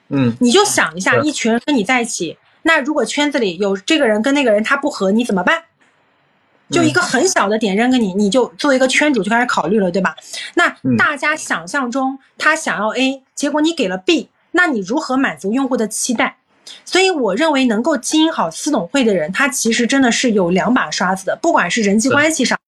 [0.08, 5.62] 嗯，你就想一下，一群人跟你在一起，那如果圈子里有这个人跟那个人他不合，你怎么办？
[6.68, 10.16] 就一个很小的点扔给你，你就作为一个圈主就开始考虑了，对吧？
[10.54, 16.38] 那大家想象中他想要 A，结果你给了 B，那你如何满足用户的期待？
[16.84, 22.58] 所以我认为能够经营好私董会的人，他其实真的是有两把刷子的，不管是人际关系上，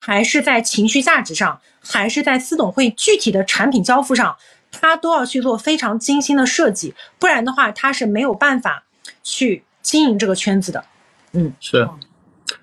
[0.00, 4.36] 还是在情绪价值上，还是在私董会具体的产品交付上，
[4.70, 8.84] 他都要去做非常精心的设计，不然的话他是没有办法
[9.22, 10.84] 去经营这个圈子的。
[11.32, 11.88] 嗯，是。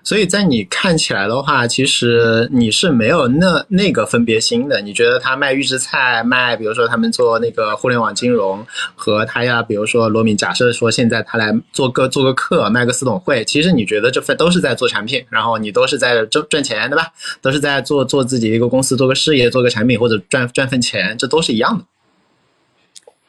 [0.04, 4.80] 所以在你看起来的话，其实你是没有那那个分别心的。
[4.80, 8.64] 你觉得他卖预制菜，卖比如说他们做那个互联网金融，
[8.94, 17.12] 和他呀，比如说罗敏，假设说现在他来做个做个课，卖个私董会，其实你觉得这份都是在做产品，然后你都是在赚赚钱，对吧？
[17.40, 21.84] 都是在做做自己一个公司，做个事业，做个产品或者赚赚份钱，这都是一样的。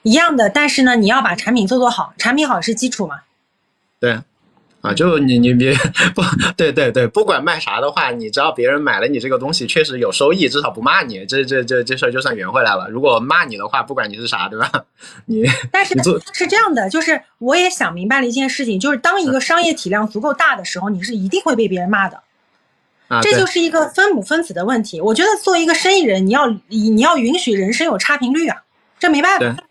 [0.04, 3.22] 一样的，但是呢，你要把产品做做好，产品好是基础嘛？
[4.00, 4.20] 对。
[4.84, 5.74] 啊，就你你别
[6.13, 6.22] 不
[6.58, 12.89] 对对对，不管卖啥的话，你只要别人买了你这个东西，确实有收益，至少不骂你，这这这这事儿就算圆回来了。
[12.89, 14.69] 如果骂你的话，不管你是啥，对吧？
[15.26, 15.96] 你但是
[16.34, 22.22] 是这样的，就是我也想明白了一件事情，就是当一个商业体量足够大的时候，你是一定会被别人骂的。
[23.08, 25.00] 啊，这就是一个分母分子的问题。
[25.00, 28.63] 我觉得作为一个生意人，你要你要允许人生有差评率啊，
[29.00, 29.63] 这没办法。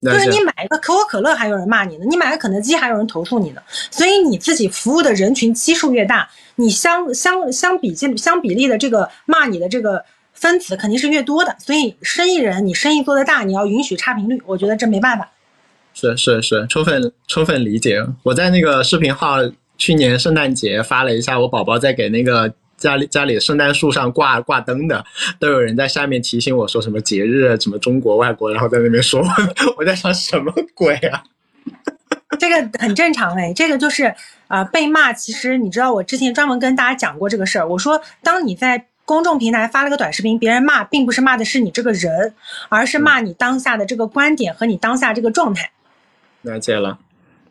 [0.00, 11.56] 就是你买一个可口可乐还有人骂你呢，你买个肯德基还有人投诉你呢，所以你自己服务的人群基数越大，你相相相比相相比例的这个骂你的这个分子肯定是越多的。
[11.58, 15.28] 所以生意人你生意做得大，你要允许差评率，我觉得这没办法。
[15.94, 18.06] 是是是，充分充分理解。
[18.22, 19.38] 我在那个视频号
[19.76, 22.54] 去年圣诞节发了一下，我宝宝在给那个。
[22.78, 25.04] 家里家里圣诞树上挂挂灯的，
[25.38, 29.20] 都有人在下面提醒我说什么节日，什么中国外国，然后在那边说，
[29.76, 31.22] 我在想什么鬼啊？
[32.38, 34.14] 这个很正常哎，这个就是
[34.46, 35.12] 啊被骂。
[35.12, 37.68] 其实你知道，我之前专门跟大家讲过这个事儿。
[37.68, 42.32] 我说，当你在公众平台发了个短视频，别人骂，并不是骂的是你这个人，
[42.68, 45.70] 而是骂你当下的这个观点和你当下这个状态。
[46.42, 46.98] 了解了，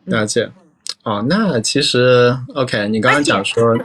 [0.04, 0.50] 了解。
[1.02, 3.76] 哦，那其实 OK，你刚刚讲说。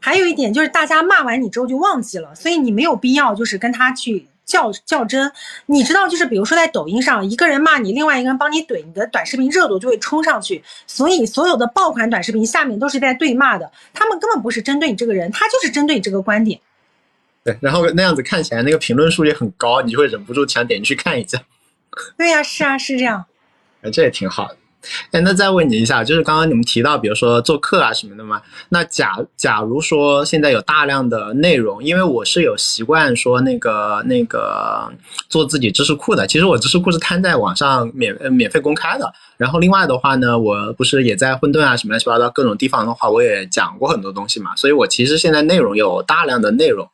[0.00, 5.30] 还有一点就是，大家骂完你之后就忘记了，所以你没有必要就是跟他去较较真。
[5.66, 10.62] 你知道，就是比如说在抖音上，一个人骂你，另外一个人帮你怼，你的短视频热度就会冲上去。
[10.86, 16.60] 所以所有的爆款短视频下面都是在对骂的，他们根本不是针对你这个人，他就是针对你这个观点。
[17.44, 21.42] 对，然后那样子看起来那个评论数也很高，你就会忍不住想点进去看一下。
[22.16, 23.24] 对呀，是啊，是这样。
[23.82, 24.57] 哎，这也挺好的。
[25.10, 34.90] 哎，那再问你一下，就是刚刚你们提到，比如说做课啊什么的嘛，那假假如说现在有大量的内容，因为我是有习惯说那个那个
[35.28, 39.12] 做自己知识库的，其实我知识库是摊在网上免免费公开的。
[39.38, 46.86] 然后另外的话呢，我不是也在混沌啊什么乱七八糟各种地方的话，我也讲过很多东西嘛，所以我其实现在内容有大量的内容。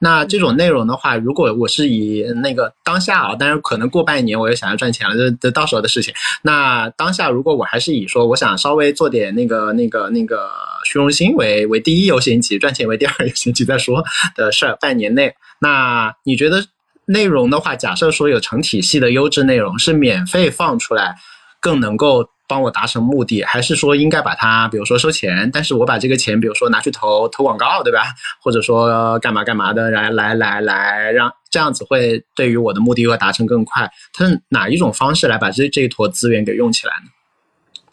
[0.00, 6.12] 那这种内容的话，如果我是以那个当下啊，当然可能过半年我也想要赚钱了，这这到时候的事情。
[6.42, 10.50] 那当下如果我还是以说我想稍微做点那个那个那个
[10.84, 14.02] 虚荣心为为第一优先级，赚钱为第二优先级再说
[14.34, 16.64] 的事儿，半年内，那你觉得
[17.06, 21.14] 内容的话，假设说有成体系的优质内容是免费放出来？
[21.62, 28.02] 更能够帮我达成目的，还是说应该把它，比如说收钱，但是我把这个钱，比如说拿去投投广告，对吧？
[28.42, 33.88] 或者说干嘛干嘛的，来来来来，让这样子会对于我的目的会达成更快。
[34.12, 37.10] 它是哪一种方式来把这这一坨资源给用起来呢？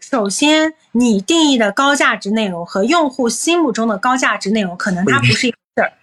[0.02, 5.94] 首先，你定义的高价值内容和用户心目中的高价值内容，可能它不是一个事儿。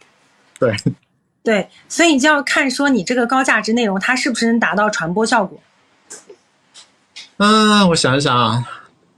[0.61, 0.77] 对，
[1.43, 5.61] 对，所以你就要看说你这个高价值内容，它是不是能达到传播效果。
[7.39, 8.65] 嗯，我想想啊，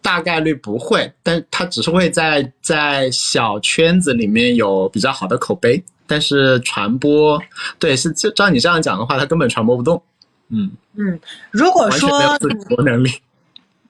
[0.02, 7.40] 大概率不会，但他只是会在在小圈子里面有比较好的口碑，但是传播，
[7.78, 10.02] 对，是就照你这样讲的话，他根本传播不动。
[10.48, 12.38] 嗯嗯，如果说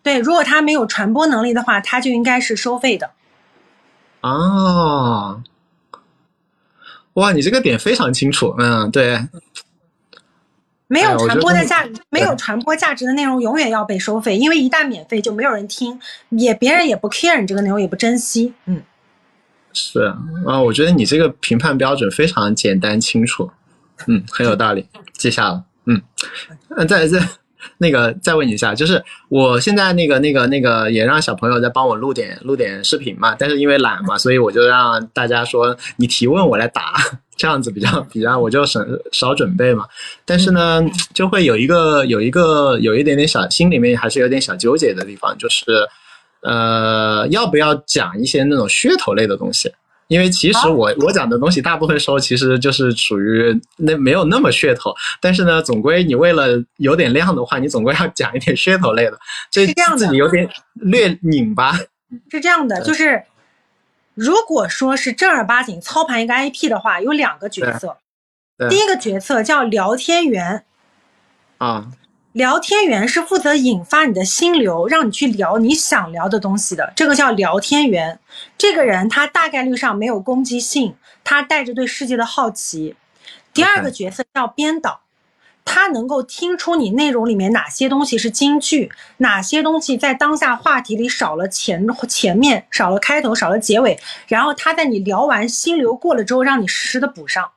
[0.02, 3.10] 对，如果他没有传播能力的话，他就应该是收费的。
[4.20, 5.42] 哦。
[7.14, 8.54] 哇，你这个点非常清楚。
[8.58, 9.18] 嗯，对，
[10.88, 18.54] 没有传播的价，没有传播价值的内容永远要被收费，因为一旦免费就没有人听，也别人也不 care 你这个内容，也不珍惜。
[18.64, 18.82] 嗯，
[19.72, 20.12] 是
[20.46, 23.50] 啊，我觉得你这个评判标准非常简单清楚，
[24.06, 26.00] 嗯，很有道理，记下了，嗯，
[26.76, 27.20] 嗯，再再
[27.76, 36.94] 那个再问你一下，就是我现在那个那个那个也让小朋友在帮我录点录点视频嘛，但是因为懒嘛，所以我就让大家说你提问我来答，
[37.38, 39.86] 这样子比较 比较我就省少准备嘛。
[40.26, 45.64] 但是呢，就会有一个有一个有一点点小心里面还是有点小纠结的地方，就是
[46.42, 49.72] 呃，要不要讲一些那种噱头类的东西？
[50.08, 59.18] 因为其实好我我讲的东西，大部分时候其实就是属于那没有那么噱头，但是呢，总归你为了有点量的话，你总归要讲一点噱头类的，
[59.50, 61.74] 这样子你有点略拧巴。
[62.30, 63.22] 是这样的，就是
[64.18, 67.98] 如果说是正儿八经操盘一个 IP 的话，有两个角色。
[68.68, 70.64] 第一个角色叫聊天员，
[71.58, 71.92] 啊，
[72.32, 78.18] 聊天员是负责引发你的心流，让你去聊你想聊的东西的，这个叫聊天员。
[78.56, 82.96] 这个人他大概率上没有攻击性，他带着对世界的好奇。
[83.54, 85.02] 第二个角色叫编导，
[85.70, 97.50] 他能够听出你内容里面哪些东西是金句，哪些东西在当下话题里少了前前面，少了开头，少了结尾，然后他在你聊完心流过了之后，让你实时的补上。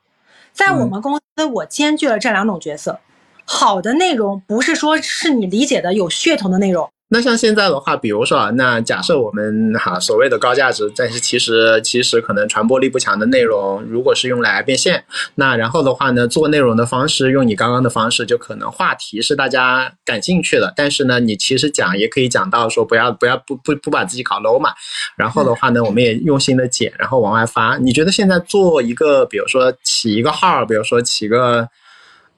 [0.52, 3.00] 在我们公司，我兼具了这两种角色。
[3.46, 15.04] 好的内容不是说是你理解的有噱头的内容，那像现在的话，比如说啊，那假设我们哈所谓的高价值，但是其实其实可能传播力不强的内容，如果是用来变现，
[15.36, 24.72] 那然后的话呢，做内容的方式用你刚刚的方式，就可能话题是大家感兴趣的，但是呢，你其实讲也可以讲到说不要不要不不不把自己搞 low 嘛，
[25.18, 27.76] 然后的话呢，我们也用心的剪，然后往外发。
[27.76, 31.68] 你觉得现在做一个，比如说起一个号，比如说起个，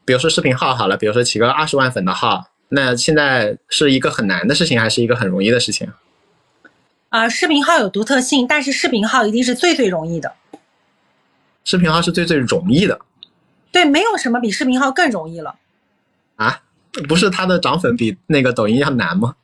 [0.04, 2.46] 比如说视频号好了，比如说起个二十万粉的号。
[2.76, 5.94] 那现在是一个很难的事情，还是一个很容易的事情？
[7.10, 10.34] 啊、视频号有独特性，但是视频号一定是最最容易的。
[11.64, 13.00] 视频号是最最容易的
[13.72, 15.56] 对，没有什么比视频号更容易了。
[16.36, 16.64] 啊，
[17.08, 19.36] 不是它的涨粉比那个抖音要难吗？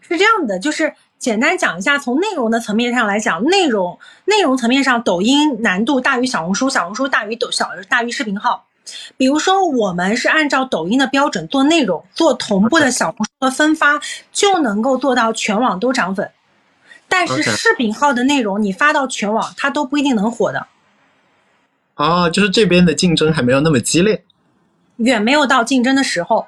[0.00, 8.67] 是这样的，就是简单讲一下，从内容的层面上来讲，内容内容层面上，抖音难度大于小红书，小红书大于抖小大于视频号。
[9.16, 14.00] 比如说，我们是按照抖音的标准做内容，做同步的小红书的分发，
[14.32, 16.30] 就能够做到全网都涨粉。
[17.08, 20.66] 但是视频号的内容你发到全网，它都不一定能火的，
[21.94, 24.24] 哦，就是这边的竞争还没有那么激烈，
[24.96, 26.46] 远没有到竞争的时候。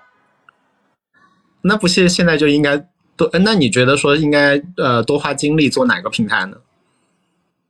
[1.63, 2.77] 那不是现在就应该
[3.17, 3.27] 多？
[3.33, 6.57] 呃那你觉得说应该呃多花精力做哪个平台呢？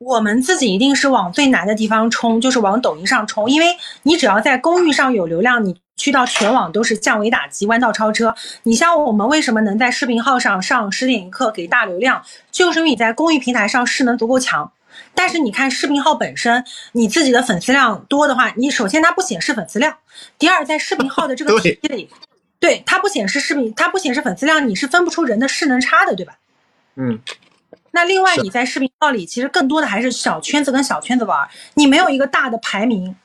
[0.00, 3.66] 我们自己一定是往最难的地方冲，就是往抖音上冲，因为
[4.04, 8.34] 你只要在公域上有流量，你去到全网都是降维打击、弯道超车。
[8.62, 14.72] 你像我们为什么能在视频号上上十点一刻给大流量，就是因为你在公域平台上势能足够强。
[15.14, 19.98] 但是你看视频号本身，你自己的粉丝量多的话，你首先它不显示粉丝量，
[20.38, 22.08] 第二在视频号的这个体系里，
[22.58, 26.38] 对它不显示视频，它不显示粉丝量，你是分不出人的势能差的，对吧？
[26.96, 27.18] 嗯，
[27.92, 33.16] 那另外，你在视频号里，其实更多的还是小圈子跟小圈子玩儿，你没有一个大的排名。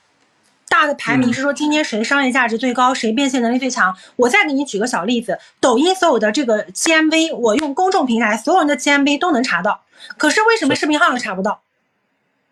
[0.68, 3.96] 大的排名嗯是说今天谁商业价值最高，谁变现能力最强。
[4.16, 9.82] 我再给你举个小例子，抖音所有的这个 GMV，我用公众平台所有人的 GMV 都能查到，
[10.18, 11.62] 可是为什么视频号上查不到？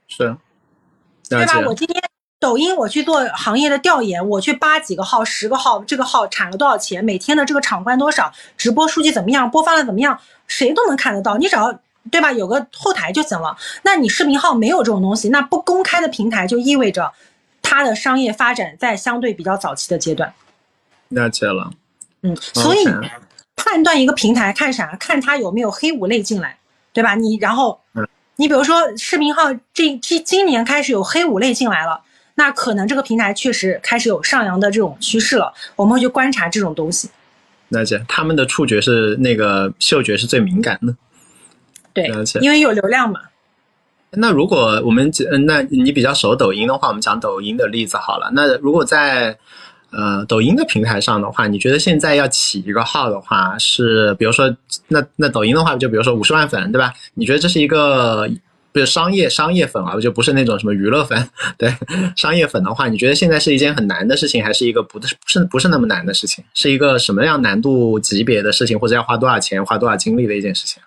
[0.06, 0.38] 是，了
[1.28, 1.58] 对吧？
[1.66, 2.00] 我今天
[2.38, 11.36] 抖音我去做行业的调研，我去扒几个号、十个号，这个号产了多少钱，每天的这个场观多少，直播数据怎么样，播放量怎么样，谁都能看得到。
[11.36, 11.80] 你只要
[12.10, 13.56] 对吧，有个后台就行了。
[13.82, 17.12] 那你视频号没有这种东西，那不公开的平台就意味着
[17.62, 20.32] 它的商业发展在相对比较早期的阶段。
[21.08, 21.70] 了解了。
[22.22, 22.86] 嗯，所以
[23.56, 24.96] 判断一个平台看啥？
[24.96, 26.58] 看它有没有黑五类进来，
[26.92, 27.14] 对吧？
[27.14, 32.00] 你然后嗯，你比如说视频号这这今年开始有黑五类进来了，
[32.34, 37.08] 那可能这个平台确实开始有上扬的这种趋势了，我们会去观察这种东西。
[37.68, 40.94] 了解，他们的触觉是那个嗅觉是最敏感的。
[41.94, 43.20] 对了解，因为有流量嘛。
[44.16, 48.30] 那如果我们嗯，那你比较熟抖音的话，我们讲抖音的例子好了。
[48.32, 49.36] 那如果在
[49.90, 56.92] 呃抖音的平台上的话，你觉得现在要起一个号的话，是比如说那那抖音的话，就比如说五十万粉，对吧？
[57.14, 58.28] 你觉得这是一个
[58.70, 61.28] 比如商业商业粉啊，就不是那种什么娱乐粉？
[61.58, 61.74] 对，
[62.14, 66.44] 商业粉的话，你觉得现在是一件很难的事情，还是一个不不是不是那么难的事情？
[66.54, 70.80] 是一个什么样难度级别的事情，或者要花多少钱、花多少精力的一件事情？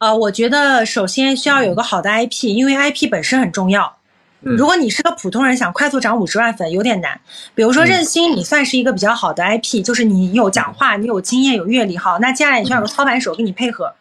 [0.00, 3.98] 呃，我觉得首先需要有个好的 IP，因为 IP 本身很重要。
[4.40, 7.20] 嗯如果你是个普通人，想快速涨五十万粉有点难。
[7.54, 13.92] 比如说任鑫，你算是一个比较好的 IP，就是你有讲话，你有经验，有阅历，好，那接下来你需要有个操盘手跟你配合。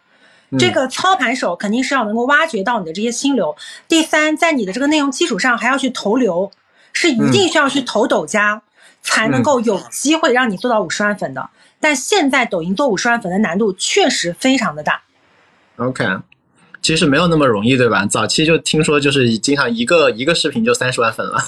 [0.58, 3.54] 这个操盘手肯定是要能够挖掘到你的这些心流。
[3.90, 6.50] 第三，在你的这个内容基础上还要去投流，
[6.94, 8.62] 是一定需要去投抖加，
[9.02, 11.50] 才能够有机会让你做到五十万粉的。
[11.82, 15.02] 但现在抖音做五十万粉的难度确实非常的大。
[15.80, 16.06] OK，
[16.82, 18.06] 其实没有那么容易，对吧？
[18.06, 21.40] 早期就听说就是经常一个一个视频就三十万粉了。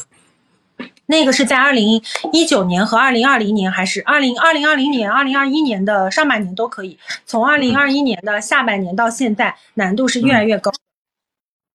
[1.07, 2.01] 那个是在二零
[2.32, 6.97] 一九年和二零二零年，还是二零二零二零年、二零二一年的上半年都可以。
[7.25, 10.71] 从二零二一年的下半年到现在，难度是越来越高。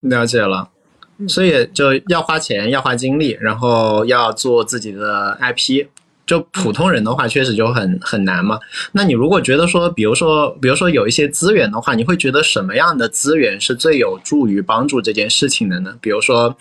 [0.00, 0.70] 了解了，
[1.18, 5.86] 嗯所以就要花钱，要花精力，然后要做自己的 IP。
[6.27, 8.59] 就普通人的话，确实就很很难嘛。
[8.91, 15.95] 那你如果觉得说，比如说，比如说有一些资源的话，你会觉得什么样的资源是最有助于帮助这件事情的呢？
[16.01, 16.55] 比如说，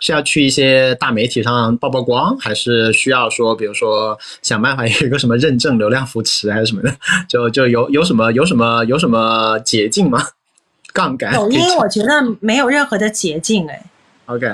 [0.00, 6.92] 是要去一些大媒体上曝曝光，还是需要说，比如说想办法有一个什么认证、流量扶持还是什么的？
[7.28, 10.20] 就就有有什么有什么有什么捷径吗？
[10.92, 11.32] 杠杆？
[11.32, 13.82] 抖音我觉得没有任何的捷径，哎
[14.26, 14.52] ，OK，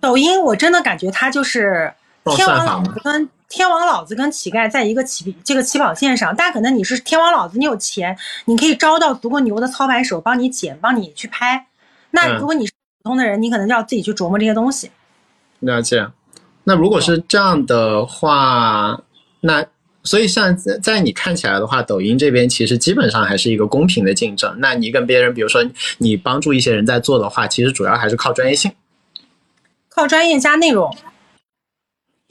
[0.00, 1.90] 抖音我真的感觉它就是
[2.24, 11.66] 撞天王老子跟天王老子跟乞丐在一个起这个起跑线上，但可能你是天王老子，你有钱，你可以招到足够牛的操盘手帮你剪，帮你去拍。
[12.12, 12.72] 那嗯如果你是
[13.02, 14.90] 普通的人，你可能就要自己去琢磨这些东西。
[15.60, 16.08] 了解。
[16.64, 18.98] 那如果是这样的话，
[19.40, 19.66] 那
[20.02, 24.56] 所以像在在你看起来的话，抖音这边其实基本上还是一个公平的竞争。
[24.60, 25.62] 那你跟别人，比如说
[25.98, 28.72] 你帮助一些人在做的话，其实主要还是靠专业性。
[29.90, 30.96] 靠专业加内容，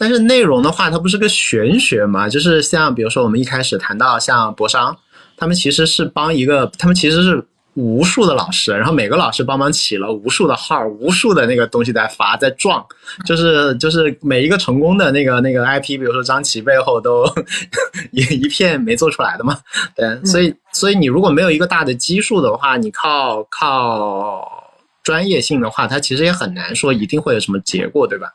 [0.02, 2.28] 但是内容的话，它不是个玄学嘛？
[2.28, 4.97] 就是像比如说我们一开始谈到像博商，
[5.38, 7.45] 他们其实是帮一个，他们其实是
[7.76, 12.84] 无数的老师，然后每个老师帮忙起了无数的号，无数的那个东西在发在撞，
[13.28, 17.24] 就是就是每一个成功的那个那个 IP，比如说张琪背后都
[18.10, 19.60] 一一片没做出来的嘛。
[19.95, 24.74] 对，所以所以你如果没有一个大的基数的话，你靠靠
[25.04, 28.34] 专业性的话，它其实也很难说一定会有什么结果，对吧？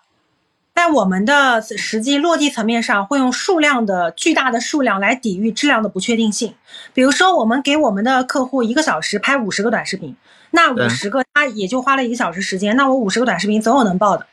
[0.77, 6.53] 在我们的实际落地层面上，会用数量的巨大的数量来抵御质量的不确定性。
[6.93, 10.15] 比如说，我们给我们的客户一个小时拍五十个短视频，
[10.51, 14.27] 那对五十个他也就花了一个小时时间，那我五十个短视频总有能爆的。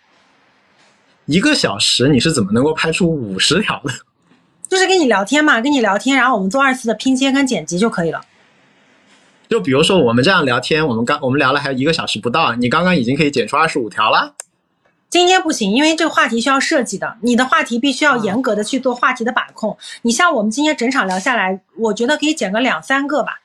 [1.27, 3.93] 一个小时你是怎么能够拍出五十条的？
[4.67, 8.21] 就是跟你聊天嘛，跟你聊天，然后我们做二次的拼接跟剪辑就可以了。
[9.47, 14.35] 就比如说我们这样聊天，我们刚我们聊了还有一个小时不到，你刚刚已经可以剪出二十五条了。
[15.13, 19.77] 今天不行，因为这个话题需要设计的，你的话题必须要严格的去做话题的把控。
[20.01, 23.41] 你像我们今天整场聊下来，我觉得可以剪个两三个吧。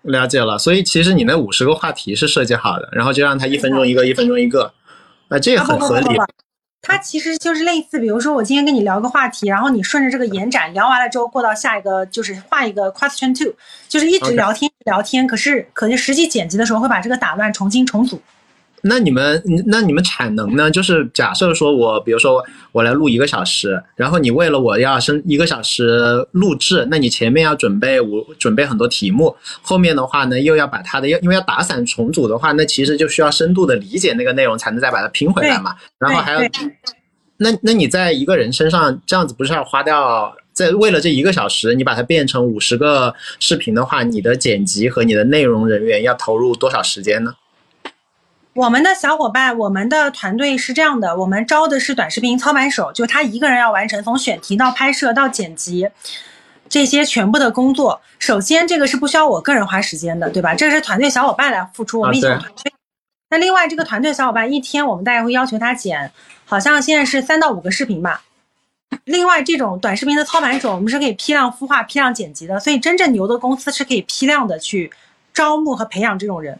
[0.00, 4.72] 了解了，所以其实你那五十个话题是设计好的，然后就让它一分钟一个，一分钟一个，
[5.28, 6.24] 啊，这也很合理不不不。
[6.80, 13.52] 它其实就是类似，比如说我今天跟你聊个话题，然后你顺着这个延展聊完了之后，过到下一个就是画一个 question two，
[13.88, 15.26] 就是一直聊天聊天。
[15.26, 18.18] 可是可是实际剪辑的时候会把这个打乱，重新重组。
[18.82, 20.70] 那你们那你们产能呢？
[20.70, 35.74] 就是假设说我比如说我来录一个小时，然后你为了我要生一个小时录制，那你前面要准备我准备很多题目，后面的话呢又要把它的要因为要打散重组的话，那其实就需要深度的理解那个内容，才能再把它拼回来嘛。
[35.98, 36.40] 然后还有
[37.38, 40.34] 那那你在一个人身上这样子不是要花掉？
[40.52, 47.32] 在为了这一个小时，你把它变成五十个视频的话，你的剪辑和你的内容人员要投入多少时间呢？
[48.58, 55.88] 我们的小伙伴，我们的团队是这样的，我们招的是短视频操盘手，就他一个人要完成从选题到拍摄到剪辑
[56.68, 58.00] 这些全部的工作。
[58.18, 60.56] 首先，这个是不需要我个人花时间的，对吧？
[60.56, 62.72] 这是团队小伙伴来付出，我们一起团队。
[63.30, 66.10] 那另外，这个团队小伙伴一天我们大概会要求他剪，
[66.44, 68.24] 好像现在是三到五个视频吧。
[69.04, 74.90] 另外，这种短视频的操盘手，我们是可以批量孵化、批量剪辑的，所以真正牛的公司是可以批量的去
[75.32, 76.58] 招募和培养这种人。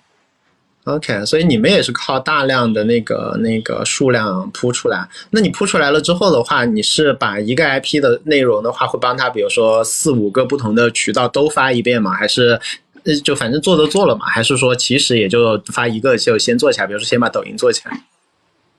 [0.94, 5.06] OK，所以你们也是靠大量的那个那个数量铺出来。
[5.30, 12.12] 那你铺出来了之后的话，你是把一个 IP 的内容的话，会帮他，比如说四五个不同的渠道都发一遍吗？
[12.12, 12.58] 还是
[13.04, 14.26] 呃就反正做都做了嘛？
[14.26, 18.02] 还是说其实也就发一个就先做起来，比如说先把抖音做起来？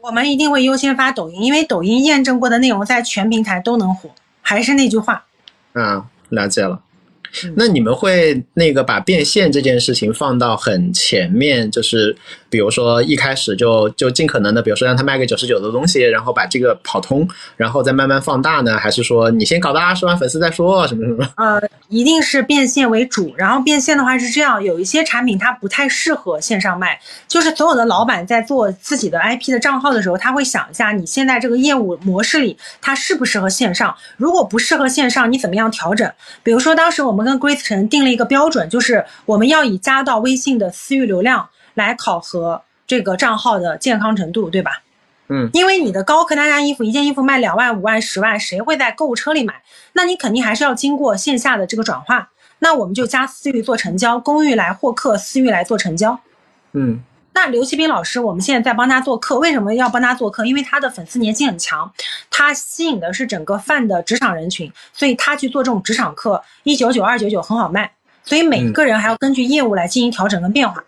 [0.01, 4.09] 我们一定会优先发抖音，因为抖音验证过的内容在全平台都能火。
[4.41, 5.25] 还是那句话，
[5.73, 6.81] 啊，了解了。
[7.55, 12.15] 那你们会那个把变现这件事情放到很前面，就是
[12.49, 17.25] 比如说一开始就就尽可能的，比如说让他卖个九十九的东西，然后把这个跑通，
[17.55, 18.77] 然后再慢慢放大呢？
[18.77, 21.25] 还是说你先搞到二十万粉丝再说什么什么？
[21.37, 23.33] 呃，一定是变现为主。
[23.37, 36.11] 然后变现的话是这样，有一些产品它不太适合线上卖，就是所有的老板在做自己的 IP 的账号的时候，他会想一下你现在这个业务模式里它适不适合线上，如果不适合线上，你怎么样调整？
[36.43, 37.29] 比如说当时我们。
[37.29, 41.47] 跟 Grace 城定了一个标准，就是我们要以加到微信的私域流量
[41.79, 44.83] 来考核这个账号的健康程度，对吧？
[45.29, 49.61] 嗯，因为你的高客单价衣服，一件衣服卖两万、五万、十万，谁会在购物车里买？
[49.93, 52.29] 那你肯定还是要经过线下的这个转化。
[52.59, 56.19] 那我们就加私域做成交，公域来获客，私域来做成交。
[56.73, 57.01] 嗯。
[57.31, 60.45] 那刘奇斌老师，我们现在在帮他做客，为什么要帮他做客？
[60.45, 61.89] 因为他的粉丝粘性很强，
[62.29, 67.89] 他吸引的是整个泛的职场人群，所以他去做这种职场课，一九九、二九九很好卖。
[68.25, 70.83] 所以每一个人还要根据业务来进行调整跟变化。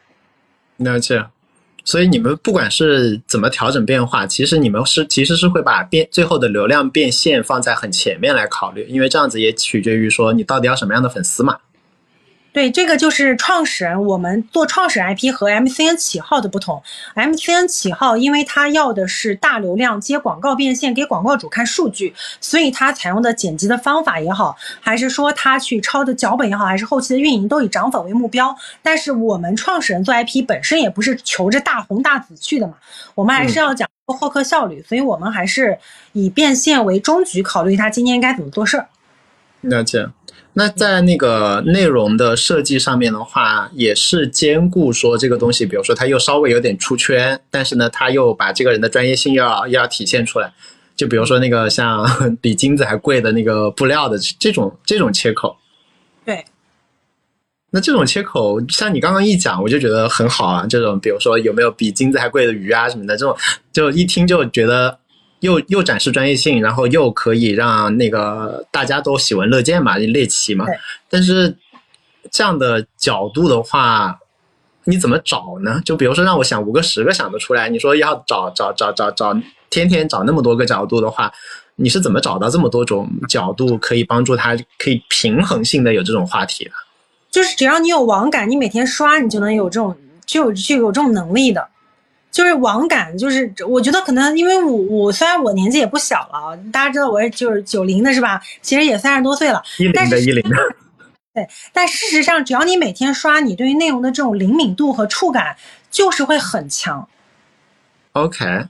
[0.84, 1.26] 了解。
[1.84, 11.58] 所以你们不管是怎么调整变化，其实你们是其实是会把变最后的流量变现放在很前面来考虑，因为这样子也取决于说你到底要什么样的粉丝嘛。
[12.54, 16.84] 对，这个就是创始人，我们做创始人 IP 和 MCN 起号的不同。
[17.16, 28.54] MCN 起号，因为他要的是大流量接广告变现，给广告主看数据，所以他采用的剪辑的方法也好，还是说他去抄的脚本也好，还是后期的运营，都以涨粉为目标。
[28.82, 32.74] 但是我们创始人做 IP 本身也不是求着大红大紫去的嘛，
[33.16, 35.80] 我们还是要讲获客效率，所以我们还是
[36.12, 38.90] 以变现为终局，考虑他今天该怎么做事儿。
[39.62, 40.10] 了解。
[40.54, 50.52] 那在那个内容的设计上面的话，也是兼顾说这个东西，比如说它又稍微有点出圈，但是呢，它又把这个人的专业性要要体现出来。
[50.96, 52.06] 就比如说那个像
[52.42, 55.56] 比金子还贵的那个布料的这种这种切口。
[56.26, 56.44] 对。
[57.70, 60.66] 那这种切口，像你刚刚一讲，我就觉得很好啊。
[60.70, 63.36] 这种比如说有没有比金子还贵的鱼啊什么的，这种
[63.72, 65.00] 就一听就觉得。
[65.42, 70.66] 又又展示专业性，然后又可以让那个大家都喜闻乐见嘛，猎奇嘛。
[71.10, 71.56] 但是
[72.32, 74.18] 这样的角度的话，
[74.86, 75.82] 你怎么找呢？
[75.84, 79.36] 就比如说让我想五个十个想得出来，你说要找找找找找，
[79.70, 81.32] 天天找那么多个角度的话，
[81.76, 86.72] 你是怎么找到这么多种角度可以帮助他可以平衡性的有这种话题的？
[87.32, 91.68] 就是只要你有网感，你每天刷，你就能有这种就有就有这种能力的。
[92.32, 98.42] 就是网感，就是我觉得可能因为我我虽然我年纪也不小了，大家知道我是就是九零的是吧？
[98.62, 100.58] 其实也三十多岁了，一零的一零的。
[101.34, 105.56] 对，但事实上，只要你每天刷，你对于内容的这种灵敏度和触感
[105.90, 107.08] 就是会很强。
[108.14, 108.66] OK，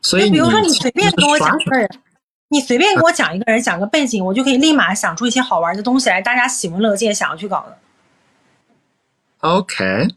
[0.00, 1.88] 所以比如说你随便跟我讲一个人，
[2.48, 7.78] 你随便给我讲一个人，讲个背景，我就可以立马想出一些好玩的东西来，大家喜闻乐见，想要去搞的。
[9.40, 10.08] OK。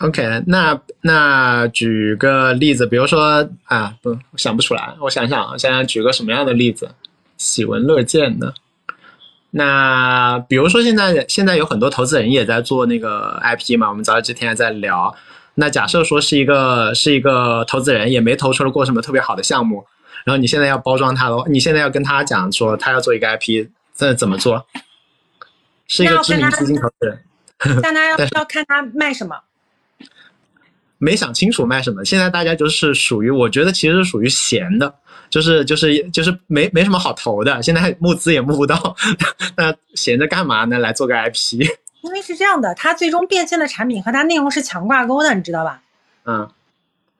[0.00, 6.90] OK，那那举个例子，比如说啊，不想不出来，我想想，我想想举个什么样的例子，
[7.36, 8.54] 喜闻乐见的。
[9.50, 15.14] 那比如说现在现在有很多投资人也在做那个 IP 嘛，我们早几天在聊。
[15.56, 19.84] 那假设说是一个是一个投资人，也没投出过什么特别好的项目，
[20.24, 24.64] 然后你现在要包装他的话，你现在要跟他讲说他要做一个 IP，这怎么做？
[25.88, 27.22] 是一个知名基金投资人，
[27.82, 29.36] 但他要 要看他卖什么。
[31.00, 34.94] 没想清楚卖什么，现在大家就是属于，我觉得其实是属于闲的，
[35.30, 38.94] 就是就是就是没没什么好投的，现在募资也募不到，
[39.56, 40.78] 那闲着干嘛呢？
[40.78, 41.66] 来做个 IP。
[42.02, 45.80] 因为是这样的，它最终变现的产品和它内容是强挂钩的，你知道吧？
[46.26, 46.48] 嗯。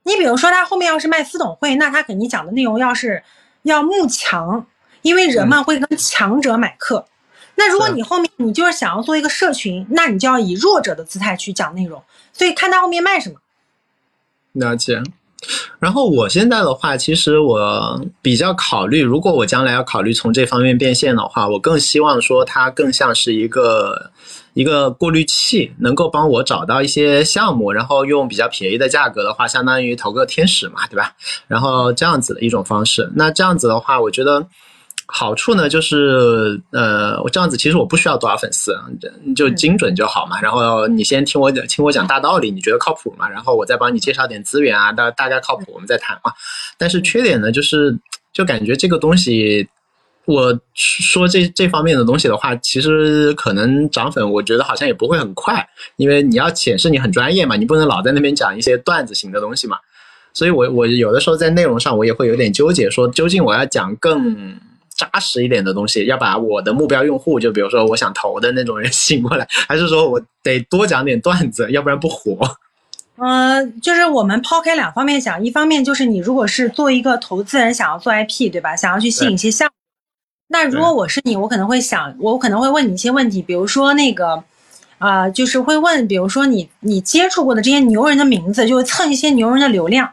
[0.02, 3.22] 你比如说，他后面要是卖私董会，那他肯定讲的内容要是
[3.62, 4.66] 要慕强，
[5.02, 7.06] 因为人们会跟强者买课。
[7.56, 12.02] 那如果你后面你就是想要做一个社群，那你就要以弱者的姿态去讲内容，
[12.32, 13.36] 所以看他后面卖什么。
[14.52, 15.02] 了解，
[15.78, 24.10] 然后我现在的话，其实我比较考虑，如果我将来要考虑从这方面变现的话，我更希望说它更像是一个
[24.54, 31.14] 一个过滤器，能够帮我找到一些项目，然后用比较便宜的价格的话，相当于投个天使嘛，对吧？
[31.46, 34.46] 然后这样子的一种方式，那这样子的话，我觉得。
[35.12, 38.74] 好处呢，就是呃，我这样子其实我不需要多少粉丝，
[39.34, 40.40] 就精准就好嘛。
[40.40, 43.28] 然后你先听我讲，听我讲大道理，你觉得靠谱嘛？
[43.28, 46.32] 然后我再帮你介绍点资源啊，大大概靠谱，我们再谈嘛。
[46.78, 47.98] 但是缺点呢，就是
[48.32, 49.68] 就感觉这个东西，
[50.26, 59.76] 我说这这方面的东西的话，其实可能涨粉，我觉得好像也不会很快，因为你要显示你很专业嘛，你不能老在那边讲一些段子型的东西嘛。
[60.32, 64.56] 所以我我有的时候在内容上我也会有点纠结，说究竟我要讲更。
[65.00, 72.36] 扎实一点的东西，要把我的目标用户，就比如说我想投的那种人吸引过来， 还是说我得多讲点段子，要不然不火。
[73.16, 78.76] 嗯，就是我们抛开两方面讲，一方面就是你如果是做一个投资人，想要做 IP，对吧？
[78.76, 79.72] 想要去吸引一些项目，
[80.48, 84.42] 那如果我是你，我可能会想，我可能会问你一些问题，比如说那个，
[84.98, 90.10] 啊，就是会问，比如说你你接触过的这些牛人的名字，就会蹭一些牛人的流量。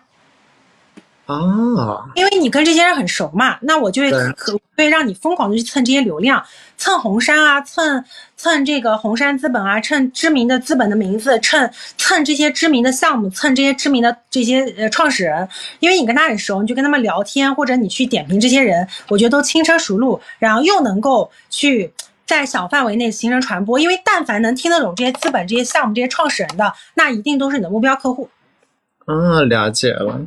[1.28, 6.42] 哦，因为你跟这些人很熟嘛，那我就会可会让你疯狂的去蹭这些流量，
[6.78, 8.04] 蹭红杉啊，蹭
[8.38, 15.48] 蹭这个红杉资本啊，蹭知名的资本的名字，蹭蹭这些知名的项目，蹭这些知名的这些呃创始人，
[15.80, 21.92] 因为你跟他很熟，你就跟他们聊天，或者你去点评这些人，我觉得都轻车熟路，然后又能够去
[22.26, 28.30] 在小范围内形成传播，因为但凡能听得懂这些资本、这些项目、这些创始人的，那一定都是你的目标客户。
[29.08, 30.22] 嗯，了解了。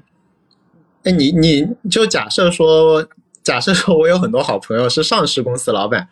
[1.05, 3.07] 哎，你你就假设说，
[3.43, 6.09] 假设说我有很多好朋友是上市公司老板，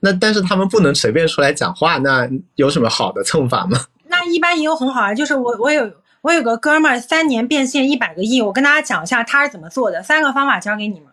[0.00, 3.78] 那但是他们不能随便出来讲话，那有什么好的蹭法吗？
[4.08, 5.90] 那一般也有很好啊，就是我我有
[6.22, 11.08] 我有个哥们儿三年变现一百个亿，我跟大家讲一下他是怎么做的，三个方法教给你们。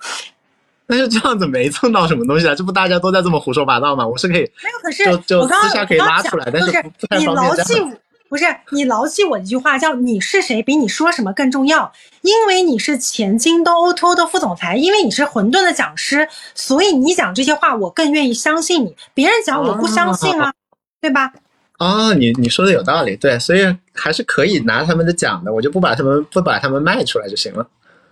[0.90, 2.54] 那就这样子没蹭到什么东西啊？
[2.54, 4.06] 这不大家都在这么胡说八道吗？
[4.06, 7.98] 我是可以没有，可是就就私下可以拉出来，但是不太你方便。
[8.28, 11.92] 不是你牢记我一句话，叫你是谁比你说什么更重要。
[12.20, 18.94] 因为你是前京东 O2O 的副总裁，因为你是混沌的讲师，所以你讲这些话，我更愿意相信你。
[19.14, 20.52] 别人讲我不相信啊，
[21.00, 21.32] 对吧？
[21.78, 27.66] 哦，你你说的有道理，对，所以还是可以拿他们的讲的，我就不把他们不把他们卖出来就行了。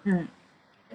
[0.05, 0.27] 嗯，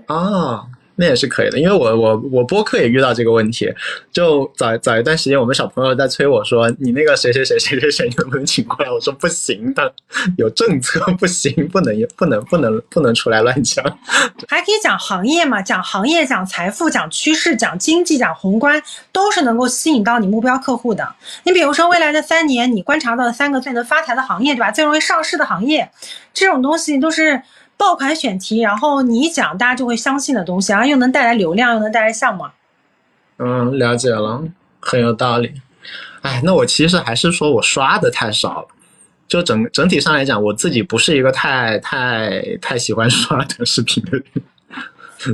[0.07, 0.65] 哦，
[1.01, 3.67] 那也是可以的，因为我我我播客也遇到这个问题，
[4.11, 8.91] 就早早一段时间，我们小朋友在催我说，你那个谁谁谁谁谁谁能不能请过来？
[8.91, 9.91] 我说不行的，
[10.37, 13.83] 有政策不行，不能不能不能不能出来乱讲。
[14.47, 18.79] 还可以讲行业嘛，讲行业，讲财富，讲趋势，讲经济，讲宏观，
[19.11, 21.15] 都是能够吸引到你目标客户的。
[21.45, 24.69] 你比如说，未来的三年，你观察到的三个最能发财的行业，对吧？
[24.69, 25.89] 最容易上市的行业，
[26.31, 27.41] 这种东西都是
[27.81, 32.45] 爆款选题，然后你一讲，大家就会相信的东西，然后又能带来流量，又能带来项目。
[33.39, 34.43] 嗯，了解了，
[34.79, 35.51] 很有道理。
[36.21, 38.67] 哎，那我其实还是说我刷的太少了。
[39.27, 44.23] 就整整体上来讲，我自己不是一个太太太喜欢刷短视频的人。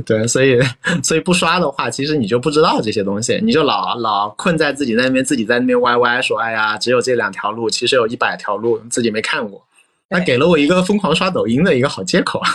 [0.06, 0.58] 对，所以
[1.04, 9.62] 所以不刷的话，其实你就不知道这些东西，你就老老困在自己那边，自己在那边歪歪说，哎呀，只有这两条路，其实有一百条路，自己没看过。
[10.10, 12.50] 那给了我一个疯狂刷抖音的一个好借口啊。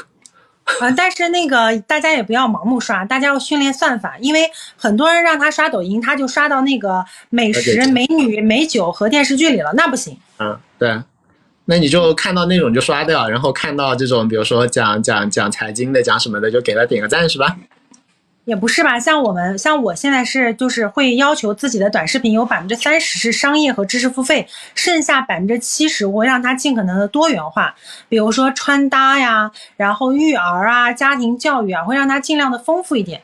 [0.79, 10.17] 啊， 但是那个大家也不要盲目刷，大家要训练算法，因为很多人让他刷抖音，他就刷到那个美食、美女、美酒和电视剧里了，那不行。
[10.39, 11.01] 嗯，对。
[11.65, 17.55] 那你就看到那种就刷掉，然后看到这种，比如说讲讲讲财经的，讲什么的，就给他点个赞，是吧？
[18.45, 27.73] 也不是吧，像我们，像我现在是就是会要求自己的短视频有百分之三十是商业和知识付费，剩下百分之七十我会让它尽可能的多元化，
[28.09, 33.21] 比如说穿搭呀，然后育儿啊、家庭教育啊，会让它尽量的丰富一点。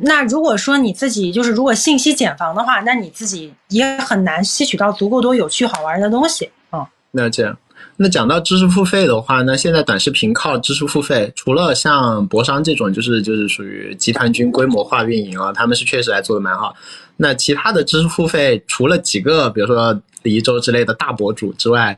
[0.00, 6.86] 那如果说你自己就是如果信息茧房的话，那你自己也很难吸取到足够多有趣好玩的东西啊。
[7.12, 7.56] 那这样，
[7.96, 16.74] 那讲到知识付费的话，那现在短视频靠知识付费，除了像博商这种，就是就是属于集团军规模化运营啊，他们是确实还做的蛮好。
[17.16, 21.96] 那其他的知识付费，除了几个，比如说李一舟之类的大博主之外，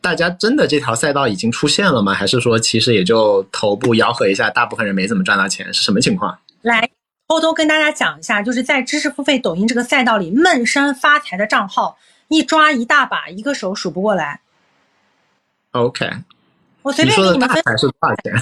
[0.00, 2.14] 大家真的这条赛道已经出现了吗？
[2.14, 6.38] 还是说其实也就头部吆喝一下，大部分人没怎么赚到钱，是什么情况？
[6.62, 6.88] 来，
[7.26, 14.42] 偷偷跟大家讲一下，就是在知识付费抖音这个赛道里，闷声发财的账号一抓一大把，一个手数不过来。
[15.74, 16.08] OK，
[16.82, 18.32] 我随便给你们分，大财是多少钱？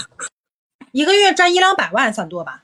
[0.93, 2.63] 一个月赚一两百万算多吧？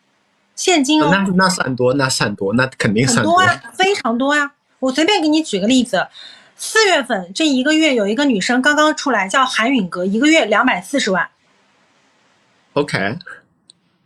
[0.55, 4.53] 现金哦，那那算多，那算多，那肯定很算多啊，非常多呀。
[4.81, 6.07] 我随便给你举个例子，
[6.55, 11.31] 四月份这一个月有一个女生刚刚出来，叫韩允格，一个月两百四十万。
[12.75, 13.17] OK，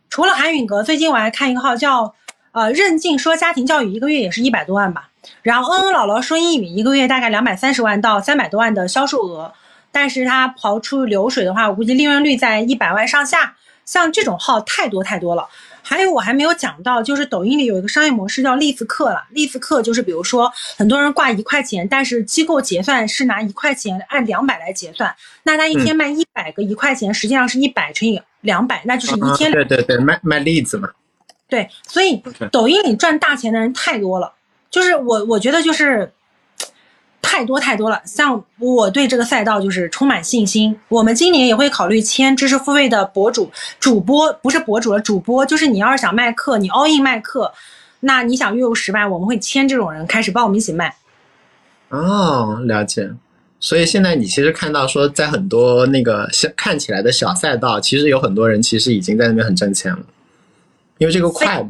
[0.08, 2.14] 除了韩允格，最近我还看一个号叫
[2.52, 5.08] 呃任静说家庭教育，一个月也是一百多万吧。
[5.42, 9.52] 然后恩恩姥姥说英语，一个月大概两百三十万到三百多万的销售额，
[9.92, 13.54] 但是它刨出流水的话，我估计利润率在一百万上下。
[13.84, 15.46] 像这种号太多太多了。
[15.82, 19.24] 还有我还没有讲到，就是抖音里有一个商业模式叫利兹克了。
[19.30, 25.12] 利兹克就是比如说很多人挂一块钱，但是机构结算是拿一块钱按两百来结算，
[25.42, 29.50] 那他一天卖一百个一块钱，实际上是一百乘以两百，那就是一天。
[29.50, 30.88] 对对对，卖卖栗子嘛。
[31.48, 32.22] 对，所以
[32.52, 34.32] 抖音里赚大钱的人太多了，
[34.70, 36.12] 就是我我觉得就是。
[37.22, 40.78] 太多太多了，像我对这个赛道就是充满信心。
[40.88, 43.50] 我们今年也会考虑签知识付费的博主、
[43.80, 47.54] 主播，不是博主了，主播就是你要是想卖课，你 all in 卖课，
[48.00, 50.94] 那你想月入十万，我们会签这种人开始帮我们一起卖。
[51.88, 53.10] 哦，了解。
[53.58, 60.04] 所以现在你其实看到说，在很多那个小看起来的小赛道，其实有很多人其实已经在那边很挣钱了，
[60.98, 61.66] 因为这个快。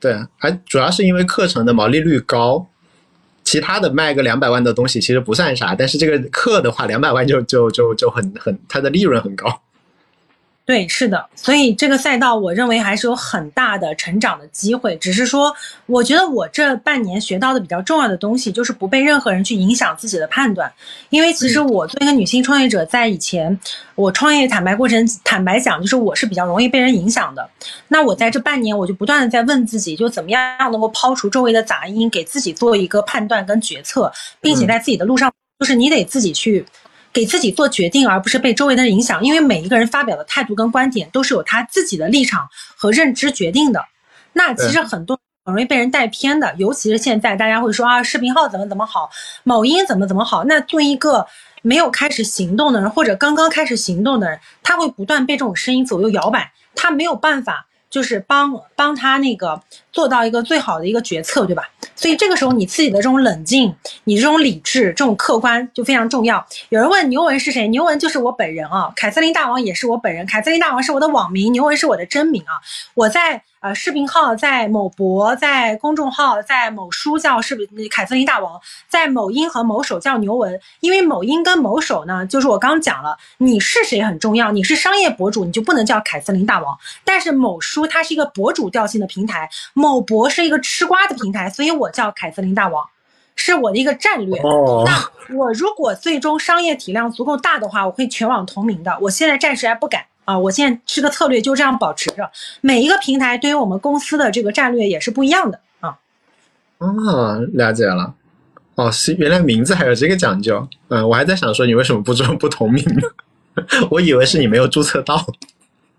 [0.00, 2.66] 对，还主要是因为课程的毛利率高。
[3.44, 9.62] 其他的卖个两百万的东西其实不算啥，但是这个课的话，两百万就就就就很很，它的利润很高。
[10.64, 14.96] 对，是的，所以这个赛道我认为还是有很大的成长的机会。
[14.98, 15.52] 只是说，
[15.86, 20.72] 我觉得我这半年学到的比较重要的东西，就是不被任何人去影响自己的判断。
[21.10, 23.58] 因为其实我作为一个女性创业者，在以前
[23.96, 27.46] 我创业坦白过程，坦白讲，就是我是比较容易被人影响的。
[27.88, 34.10] 那我在这半年，我就不断的在问自己，就怎么样能够抛除周围的杂音，给自己做一个判断跟决策，
[34.40, 36.64] 并且在自己的路上，就是你得自己去。
[37.12, 39.22] 给自己做决定，而不是被周围的人影响。
[39.22, 43.84] 因为每一个人发表的态度跟观点都是有他自己的立场和认知决定的。
[44.32, 49.10] 那其实很多很容易被人带偏的，尤其是现在大家会说啊，视频号怎么怎么好，
[49.44, 50.44] 某音怎么怎么好。
[50.44, 51.26] 那作为一个
[51.62, 57.66] 没有开始行动的人，或者刚刚开始行动的人，他会不断被这种声音左右摇摆，他没有办法。
[57.90, 61.68] 就是帮帮他那个做到一个最好的一个决策，对吧？
[61.94, 63.72] 所以这个时候你自己的这种冷静，
[64.04, 66.44] 你这种理智，这种客观就非常重要。
[66.70, 67.68] 有人问牛文是谁？
[67.68, 72.58] 牛文就是我本人啊，凯瑟琳大王也是我本人，凯瑟琳大王是我的网名，牛文是我的真名啊。
[72.94, 73.42] 我在。
[73.62, 80.60] 呃，视频号在某博，在公众号，在某书叫视频凯瑟琳大王，在某音和某手叫牛文。
[80.80, 86.76] 因为某音跟某手呢，就是我刚讲了，你是谁很重要，你是商业博主，你就不能叫凯瑟琳大王。
[87.04, 89.48] 但是某书它是一个博主调性的平台，
[89.82, 92.86] 某博是一个吃瓜的平台，所以我叫凯瑟琳大王，
[93.34, 94.40] 是我的一个战略。
[94.86, 98.96] 那我如果最终商业体量足够大的话，我会全网同名的。
[99.00, 100.04] 我现在暂时还不敢。
[100.24, 102.30] 啊，我现在这个策略就这样保持着。
[102.60, 105.98] 每一个平台对于我们公司的这个战略也是不一样的啊。
[106.78, 108.14] 哦，了解了。
[108.76, 110.68] 哦，是原来名字还有这个讲究。
[110.90, 113.02] 嗯，我还在想说你为什么不做不同名呢？
[113.90, 115.26] 我以为是你没有注册到。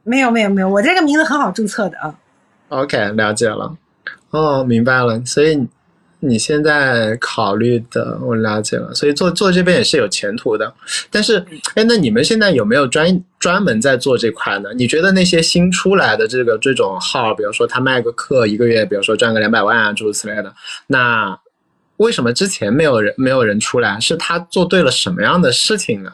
[0.03, 2.15] 没有没有没有，我这个名字很好注册的啊。
[2.81, 3.75] OK，了解了。
[4.31, 5.23] 哦，明白了。
[5.25, 5.67] 所以。
[6.25, 10.73] 你现在考虑的我了解了，所以做做这边也是有前途的。
[11.11, 11.45] 但是，
[11.75, 14.69] 哎，那你们现在有没有专专门在做这块呢？
[14.73, 20.53] 你觉得那些新出来的这个这种号，比如说他卖个课一个月，比如说赚个两百万啊，诸如此类的，
[20.87, 21.37] 那
[21.97, 23.99] 为什么之前没有人没有人出来？
[23.99, 26.13] 是他做对了什么样的事情呢？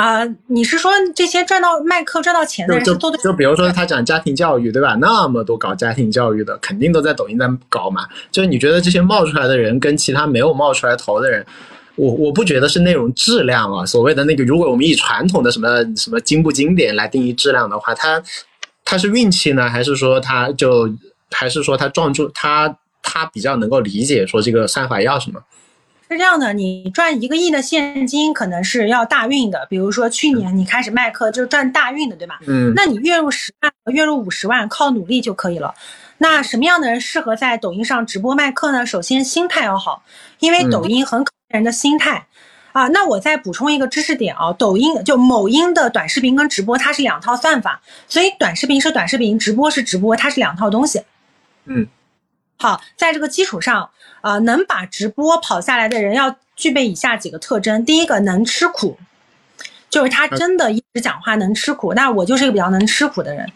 [0.00, 4.96] 啊，你是说这些赚到卖课赚到钱的人就就比如说他讲家庭教育，对吧？
[4.98, 8.08] 那么多搞家庭教育的，肯定都在抖音在搞嘛。
[8.30, 11.44] 就是你觉得这些冒出来的人跟其他没有冒出来头的人，
[11.96, 13.84] 我我不觉得是内容质量啊。
[13.84, 18.22] 所谓的那个，如果我们以传统的什么什么经不经典来定义质量的话，他
[18.86, 20.90] 他是运气呢，还是说他就
[21.30, 25.38] 还是说他撞住他他比较能够理解说这个算法要什么？
[26.10, 32.40] 是这样的，你赚一个亿的现金可能是要大运的，比如说去年你开始卖课就是赚大运的，对吧？
[32.48, 35.72] 嗯，那你月入十万、月入五十万，靠努力就可以了。
[36.18, 38.84] 那什么样的人适合在抖音上直播卖课呢？
[38.84, 40.02] 首先心态要好，
[40.40, 42.26] 因为抖音很考验人的心态
[42.72, 42.88] 啊。
[42.88, 51.02] 那我再补充一个知识点啊，抖音就某音的短视频跟直播它是两套算法，所以短视频是短视频，直播是直播，它是两套东西。
[51.66, 51.86] 嗯。
[52.58, 53.88] 好，在这个基础上，
[54.20, 58.98] 啊，能把直播跑下来的人要具备以下几个特征：第一个，能吃苦，
[59.88, 61.94] 就是他真的一直讲话能吃苦。
[61.94, 63.50] 那我就是一个比较能吃苦的人，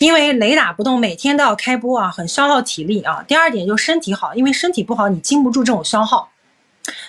[0.00, 3.22] 因为雷打不动，每天都要开播啊，很消耗体力啊。
[3.28, 6.30] 第二点就是身体好，因为身体不好你经不住这种消耗。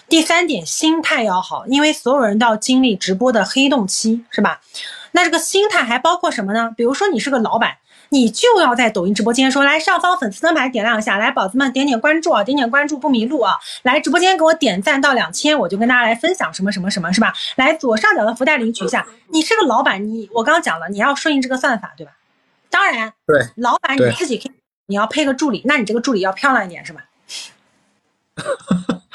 [0.09, 4.59] 第三点，心态要好，因为所有人都要经历直播的黑洞期，是吧？
[5.11, 6.74] 那这个心态还包括什么呢？
[6.76, 7.78] 比如说你是个老板。
[8.10, 17.34] 你就要在抖音直播间说，来上方粉丝灯牌点亮一下，来宝子们点点关注啊，点点关注不迷路啊，来直播间给我点赞到两千，我就跟大家来分享什么什么什么，是吧？
[17.55, 19.05] 来左上角的福袋领取一下。
[19.30, 22.14] 你是个老板，你我刚刚讲了，你要顺应这个算法，对吧？
[22.70, 24.51] 当然，对，老板你自己可以，
[24.88, 27.05] 你要配个助理，那你这个助理要漂亮一点，是吧？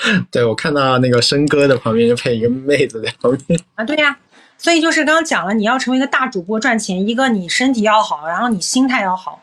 [0.31, 4.17] 对，我看到那个申哥的旁边就配一个妹子在旁边啊，对呀。
[4.59, 9.43] 所以就是刚刚讲了，你要成为一个大主播赚钱，一个你身体要好，然后你心态要好，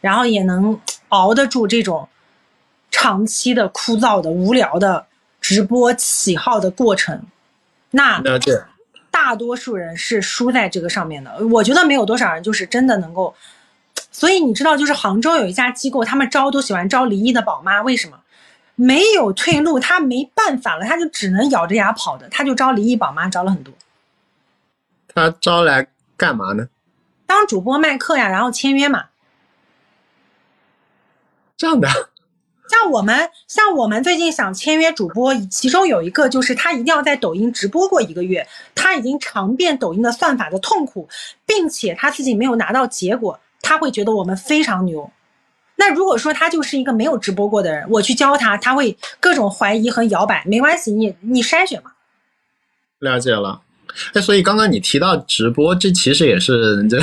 [0.00, 0.80] 然后也能
[1.10, 2.08] 熬得住这种
[2.90, 5.06] 长期的枯燥的无聊的
[5.40, 7.22] 直播起号的过程。
[7.92, 8.60] 那了解。
[9.08, 13.34] 大多数人是输在这个上面的，我觉得没有多少人就是真的能够。
[14.10, 18.18] 所以你知道，就是杭州有一家机构，他们招都喜欢招离异的宝妈，为什么？
[18.76, 23.74] 没有退路，他没办法了，他就只能咬着牙跑的，他就招离异宝妈，招了很多。
[25.12, 26.68] 他招来干嘛呢？
[27.26, 29.06] 当主播卖课呀，然后签约嘛。
[31.56, 31.88] 这样的。
[32.68, 41.08] 像我们，像我们最近想签约主播，其中有一个就是他一定要在抖音直播过一个月，他已经尝遍抖音的算法的痛苦，
[41.46, 45.10] 并且他自己没有拿到结果，他会觉得我们非常牛。
[45.78, 51.92] 那如果说他就是一个没有直播过的人，我去教他，他会各种怀疑和摇摆，没关系，你你筛选嘛。
[53.00, 53.60] 了解了，
[54.14, 56.98] 哎，所以刚刚你提到直播，这其实也是这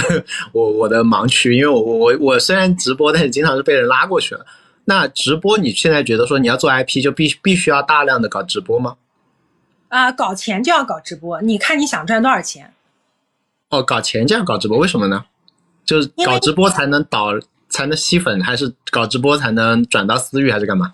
[0.52, 4.46] 我我的盲区，因为我我我虽然直播，但是经常是被人拉过去了。
[4.86, 8.96] 那直播，你现在觉得说你要做 IP 就必必须要大量的搞直播吗？
[9.90, 12.74] 啊，搞钱就要搞直播，你看你想赚多少钱？
[13.70, 15.26] 哦，搞钱就要搞直播，为什么呢？
[15.86, 17.28] 就是搞直播才能导，
[17.74, 20.94] 才能吸粉，还是搞直播才能转到私域，还是干嘛？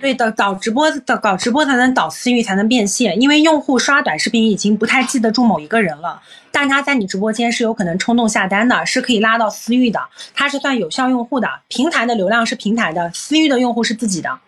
[0.00, 3.20] 对的，搞直播的搞直播才能导私域，才能变现。
[3.20, 10.00] 因为用户刷短视频已经不太记得住某一个人了，但他在你直播间是有可能冲动下单的，是可以拉到私域的，
[10.34, 11.46] 他是算有效用户的。
[11.68, 14.40] 平台的流量是平台的，私域的用户是自己的。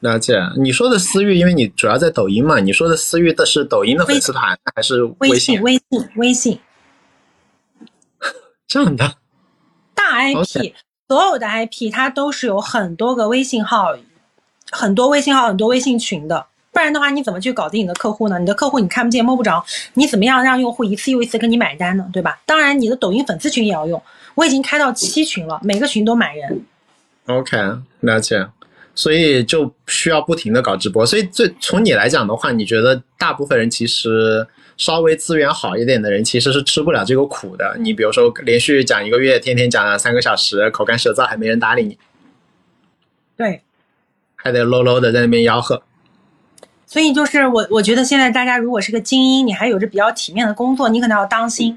[0.00, 5.60] 了解，你说的私域，因为你主要在抖音嘛，你说的私域的是抖音的粉丝团还是微信？
[5.62, 6.60] 微信，微信。
[8.68, 9.14] 这样的。
[10.08, 10.72] 大 IP，
[11.08, 13.94] 所有的 IP 它都是有很多个微信号。
[14.72, 18.38] 很多微信号，很多微信群的，不然的话，你怎么去搞定你的客户呢？
[18.38, 22.04] 你的客户你看不见摸不着，你怎么样让用户一次又一次跟你买单呢？
[22.12, 22.38] 对吧？
[22.44, 24.02] 当然，你的抖音粉丝群也要用，
[24.34, 26.64] 我已经开到七群了，每个群都满人。
[27.26, 27.56] OK，
[28.00, 28.46] 了解。
[28.96, 31.06] 所以就需要不停的搞直播。
[31.06, 34.44] 所以，这从你来讲的话，你觉得大部分人其实
[34.76, 37.76] 稍微资源好一点的人，其实是吃不了这个苦的。
[37.80, 41.98] 你比如说，连续讲一个月，天天讲三个小时，口干舌燥，还没人搭理你。
[43.36, 43.62] 对。
[44.38, 45.82] 还得 low low 的在那边吆喝，
[46.86, 51.76] 所以就是我，我觉得现在大家如果是个精英，你还有着比较体面的工作，你可能要当心，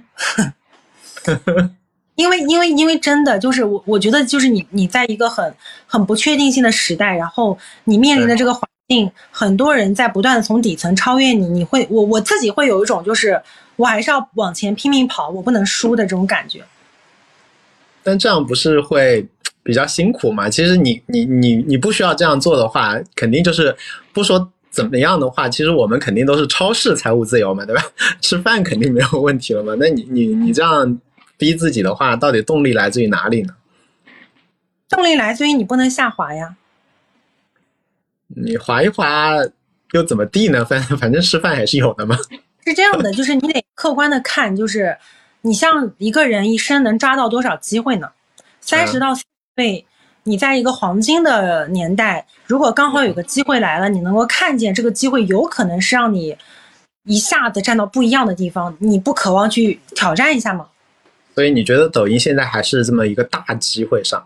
[2.13, 5.51] 因为因为因为真的就是我，我觉得就是你你在一个很
[5.87, 13.41] 很不确定性的时代，然后你面临的这个环境，很多人在不断的从底层超越你，你会我我自己会有一种就是
[13.77, 16.61] 我还是要往前拼命跑，我不能输的这种感觉。
[18.03, 19.25] 但这样不是会？
[19.61, 23.75] 比较辛苦嘛，其实你你你你不需要这样做的话，肯定就是
[24.11, 27.83] 不说怎么样的话，其实我们肯定都是超市财务自由嘛，对吧？
[28.19, 29.75] 吃饭肯定没有问题了嘛。
[29.77, 30.99] 那你你你这样
[31.37, 33.53] 逼自己的话，到底动力来自于哪里呢？
[34.89, 36.55] 动力来自于你不能下滑呀。
[38.35, 39.31] 你划一划
[39.91, 40.63] 又怎么地呢？
[40.65, 42.17] 反 反正吃饭还是有的嘛。
[42.65, 44.97] 是这样的，就是你得客观的看，就是
[45.41, 48.09] 你像一个人一生能抓到多少机会呢？
[48.61, 49.13] 三十到。
[49.55, 49.85] 岁，
[50.23, 56.37] 你在一个黄金的年代，如果刚好有个机会来了，你能够看见这个机会，有可能是让你
[57.03, 60.67] 一下子站到不一样的地方，你不渴望去挑战一下吗？
[61.35, 64.25] 所以你觉得抖音现在还是这么一个大机会上？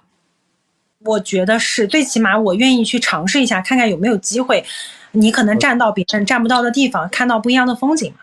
[1.06, 4.64] 我觉得是，最起码我愿意去尝试一下，看看有没有机会，
[5.12, 8.20] 你可能站到别人站不到的地方，看到不一样的风景嘛。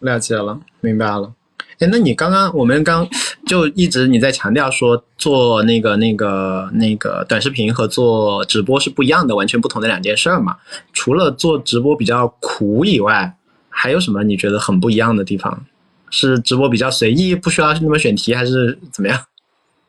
[0.00, 1.32] 了解了，明白了。
[1.78, 3.08] 哎，那你刚刚我们刚
[3.46, 10.56] 就一直你在强调说做那个那个那个短视频和做直播是不一样的，完全不同的两件事儿嘛？
[10.92, 13.34] 除了做直播比较苦以外，
[13.68, 15.64] 还有什么你觉得很不一样的地方？
[16.10, 19.18] 是直播比较随意，不需要那么选题，还是怎么样？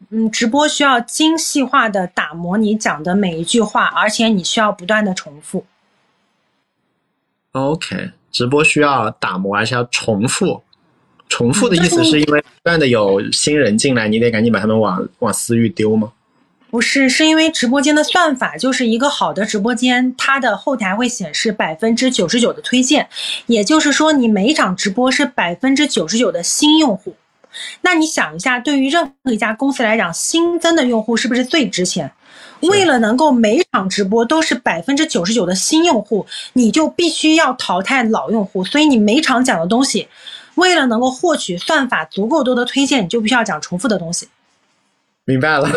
[0.09, 5.65] 嗯，直播需要精细化的打磨你讲的每一句话，而且你需要不断的重复。
[7.51, 10.63] OK，直播需要打磨，而且要重复。
[11.29, 16.11] 重复的意思是因为不断的有新人进来，你得赶紧把他们往往私域丢吗？
[16.69, 23.09] 不是，是因为直播间的算法就是一个好的直播间，它的后台会显示百分之九十九的推荐，
[23.47, 27.15] 也就是说你每一场直播是百分之九十九的新用户。
[27.81, 32.11] 那你想一下，对于任何一家公司来讲，新增的用户是不是最值钱？
[32.61, 40.07] 为了能够每场直播都是百分之九十九的新用户，你就必须要淘汰老用户，所以你每场讲的东西。
[40.55, 44.27] 为了能够获取算法足够多的推荐，你就必须要讲重复的东西。
[45.23, 45.67] 明白了。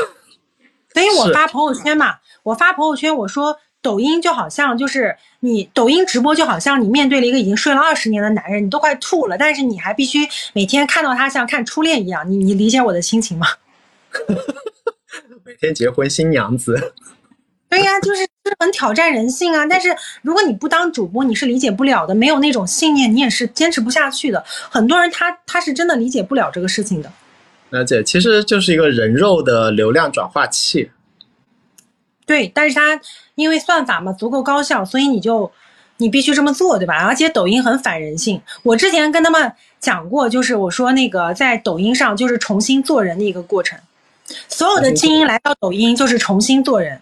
[0.93, 13.47] 所以我发朋友圈嘛，我发朋友圈，我说抖音就好像就是你抖音直播就好像你面对了一个已经睡了二十年的男人，你都快吐了，但是你还必须每天看到他像看初恋一样，你你理解我的心情吗？
[15.45, 16.95] 每天结婚新娘子，
[17.69, 19.67] 对呀，就是是很挑战人性啊。
[19.67, 24.43] 但是如果你不当主播，你是理解不了的，没有那种信念，你也是坚持不下去的。
[24.47, 27.13] 很多人他他是真的理解不了这个事情的。
[27.71, 30.91] 了解，其实就是一个人肉的流量转化器。
[32.27, 32.99] 对，但是它
[33.35, 35.51] 因为算法嘛足够高效，所以你就
[35.97, 37.05] 你必须这么做，对吧？
[37.07, 38.41] 而且抖音很反人性。
[38.63, 43.79] 我之前跟他们讲过，就是我说那个在抖音上就是重新做人的一个过程，
[44.49, 47.01] 所有的精英来到抖音就是重新做人。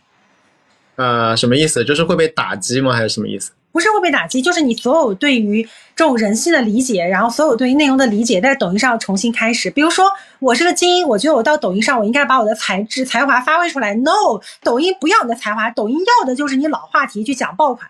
[0.97, 1.85] 呃，什么意思？
[1.85, 2.93] 就是会被打击吗？
[2.93, 3.53] 还是什么意思？
[3.73, 5.67] 不是会被打击，就是你所有对于
[5.97, 9.71] 这种人性的理解，然后所有对于内容的理解，在抖音上重新开始。
[9.71, 10.07] 比如说，
[10.39, 13.95] 我是个精英，我觉得我到抖音上，我应该把我的才智、才华发挥出来。
[13.95, 17.89] No，抖音不要你的才华，抖音要的就是你老话题去讲爆款。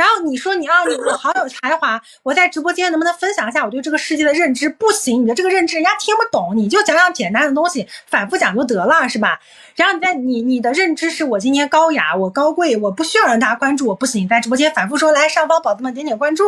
[0.00, 4.66] 然后你说你啊，你我好有才华，我在直播间能不能分享一下我对这个世界的认知？
[4.66, 9.38] 不行，你的这个认知人家听不懂，你就讲讲简单的东西，反复讲就得了，是吧？
[9.76, 16.44] 然后你在你你的认知是我今天高雅，我高贵，我不需要让大家关注我，不行，在直播间反复说来上方宝子们点点关注。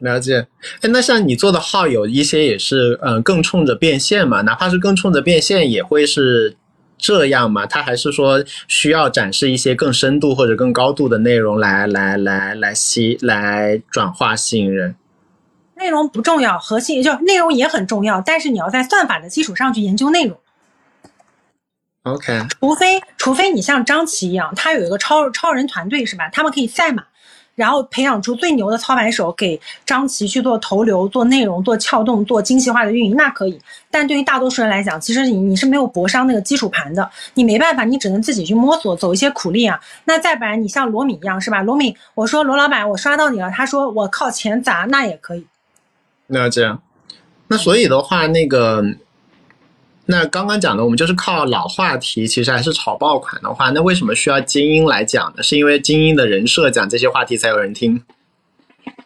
[0.00, 0.48] 了解，
[0.80, 6.56] 哎，那像你做的号有一些也是，嗯，更冲着变现嘛，哪怕是更冲着变现，也会是。
[6.98, 7.64] 这样吗？
[7.64, 14.96] 他还是说需要展示一些更深度或者更高度的内容来来来来吸来转化吸引人？
[15.76, 20.36] 内容不重要，核心就内容也很重要，但是你要在算法的基础上去研究内容。
[22.02, 26.28] OK，除非除非你像张琪一样，他有一个超超人团队是吧？
[26.30, 27.04] 他们可以赛马。
[27.58, 33.60] 然后培养出最牛的操盘手，给张琪去做投流、做内容、做撬动、做精细化的运营，那可以。
[33.90, 39.80] 但对于大多数人来讲，其实你你是没有博商那个基础盘的，你没办法，你只能自己去摸索，走一些苦力啊。
[40.04, 41.62] 那再不然，你像罗敏一样，是吧？
[41.62, 45.44] 罗敏，我说罗老板，我刷到你了，他说我靠钱砸，那也可以。
[46.28, 46.80] 那这样，
[47.48, 48.84] 那所以的话，那个。
[50.10, 55.42] 那刚刚讲的，我们就是靠老话题，其实还是炒爆款的话，那为什么需要精英来讲呢？
[55.42, 58.02] 是因为精英的人设讲这些话题才有人听。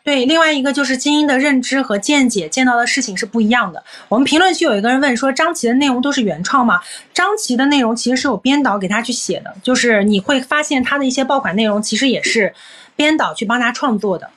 [0.05, 3.83] 对，另外一个就是精英的认知和见解，见到的事情是不一样的。
[4.09, 6.81] 我们评论区有一个人问说：“张琪的内容都是原创吗？”
[7.13, 12.55] 张琪的内容其实是有编导给他去写的，就是你会发现他的一些爆款内容其实也是
[12.95, 14.31] 编导去帮他创作的。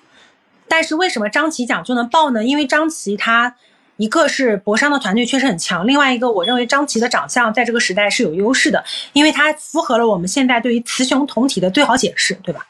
[0.67, 2.43] 但是为什么张琪讲就能爆呢？
[2.43, 3.55] 因为张琪他。
[3.97, 8.83] 一个是博商的团队确实很强，另外一个我认为张琪的长相在这个时代是有优势的，
[9.13, 12.65] 因为它符合了我们现在对于雌雄同体的最好解释，对吧？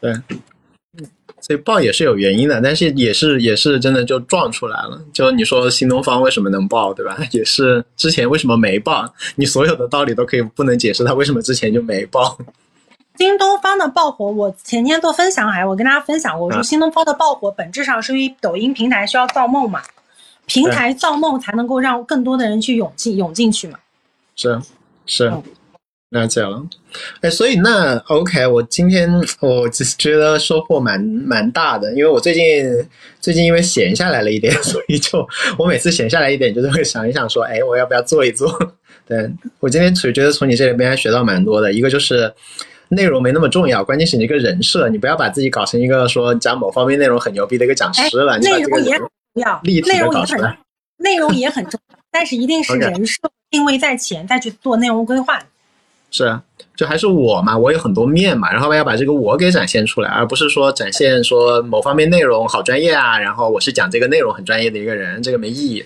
[0.00, 0.12] 对，
[1.40, 5.00] 所以爆也是有原因的，但是也是也是真的就撞出来了。
[5.14, 7.16] 就你说新东方为什么能爆，对吧？
[7.32, 9.10] 也是之前为什么没爆？
[9.36, 12.36] 你所有的道理都可以不能解释它为什么之前就没爆。
[13.16, 19.82] 新东方的爆火，我前天做分享还我跟大家分享过，我说新东方的爆火本质上是因为抖音平台需要造梦嘛。
[20.50, 23.78] 平台造梦才能够让更多的人去涌进涌进去嘛？
[24.34, 24.60] 是
[25.06, 25.32] 是，
[26.10, 26.66] 了解了。
[27.20, 32.66] 哎，所以那 OK，我今天我只是觉得收获蛮蛮大的，因为我最近
[33.20, 35.24] 最近因为闲下来了一点，所以就
[35.56, 38.50] 我每次闲下来一点，就是会想一想说，哎，我要不要做一做？
[39.06, 39.30] 对
[39.60, 42.32] 我今天觉得从你这里边还学到蛮多的，一个就是
[42.88, 49.00] 内容没那么重要，关键是你一个人设，你不要把自己搞成一个说讲某方面内容很牛逼的一个讲师了，你把这个人。
[49.62, 50.56] 不要内容也很
[50.98, 53.18] 内容也很重要，但是一定是人设
[53.50, 55.38] 定位在前，再去做内容规划。
[56.10, 56.42] 是啊，
[56.74, 65.84] 就还是我嘛，我有很多面嘛，然后要把这个我给展现出来，而不是说展现说某方面内容好专业啊，然后我是讲这个内容很专业的一个人，这个没意义。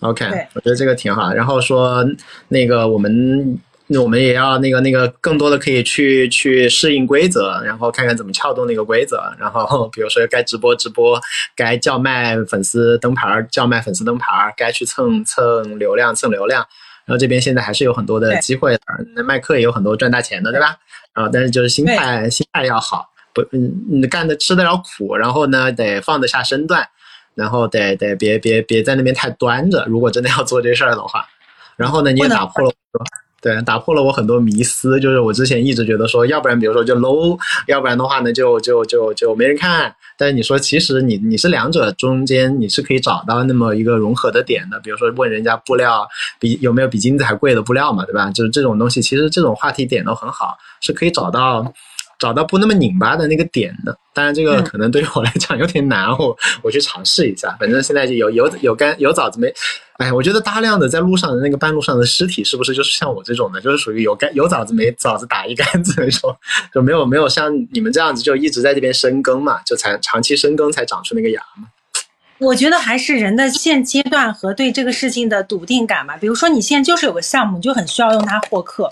[0.00, 1.32] OK，我觉得这个挺好。
[1.32, 2.04] 然后说
[2.48, 3.58] 那个我们。
[3.92, 9.22] 那我们也要那个那个更多的可以去去适应规则，然后看看怎么撬动那个规则。
[9.38, 11.20] 然后比如说该直播直播，
[11.54, 16.66] 该叫卖粉丝灯牌叫卖粉丝灯牌该去蹭蹭流量蹭流量。
[17.04, 18.80] 然后这边现在还是有很多的机会的，
[19.14, 20.76] 那卖课也有很多赚大钱的，对吧？
[21.14, 26.88] 啊，但是就是心态心态要好，不嗯你干的吃得了苦，然后呢得放得下身段，
[27.34, 29.84] 然后得得别别别在那边太端着。
[29.88, 31.26] 如果真的要做这事儿的话，
[31.76, 32.72] 然后呢你也打破了。
[33.42, 37.36] 对，打破了我很多迷思，就是我之前一直觉得说，要不然比如说就 low，
[37.66, 39.92] 要不然的话呢就就就就没人看。
[40.16, 46.06] 但是你说其实你你是两者中间你是可以找到那么一个融合的点的，比如说问人家布料
[46.38, 48.30] 比有没有比金子还贵的布料嘛，对吧？
[48.30, 51.72] 就是这种东西，其实这种话题点都很好，是可以找到
[52.22, 53.98] 找到不那么拧巴的那个点的？
[54.14, 57.56] 当然，这个嗯可能对于我来讲有点难，我 我去尝试一下。
[57.58, 59.52] 反正现在就有有有干有枣子没，
[59.96, 66.36] 哎，我觉得大量的在路上的那个半路上的尸体，是不是就是像我这种的，就是属于有干有枣子没枣子打一竿子那种，
[66.72, 71.66] 就没有没有像你们这样子就一直在这边深耕嘛，就才长期深耕才长出那个芽嘛。
[72.38, 76.16] 我觉得还是人的现阶段和对这个事情的笃定感吧。
[76.20, 78.90] 比如说，你现在就是有个项目，你就很需要用它获客。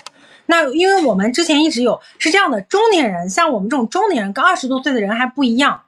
[0.51, 5.81] 那因为我们之前一直有是这样的，中年人像我们这种中年人跟二十多岁的人还不一样。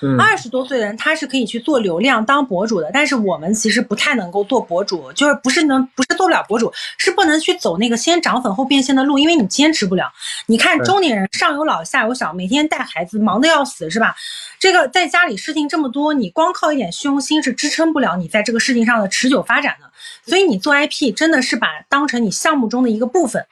[0.00, 10.08] 嗯，二十多岁的人他是可以去做流量当博主的，但是我们其实不太能够做博主，就是不是能不是做不了博主，是不能去走那个先涨粉后变现的路，因为你坚持不了。
[10.46, 14.14] 你看中年人上有老下有小，每天带孩子忙得要死，是吧？
[14.60, 19.90] 这个在家里事情这么多，你光靠一点虚荣心是支撑不了你在这个事情上的持久发展的。
[20.24, 23.44] 所以你做 IP 真的是把当成你项目中的一个部分。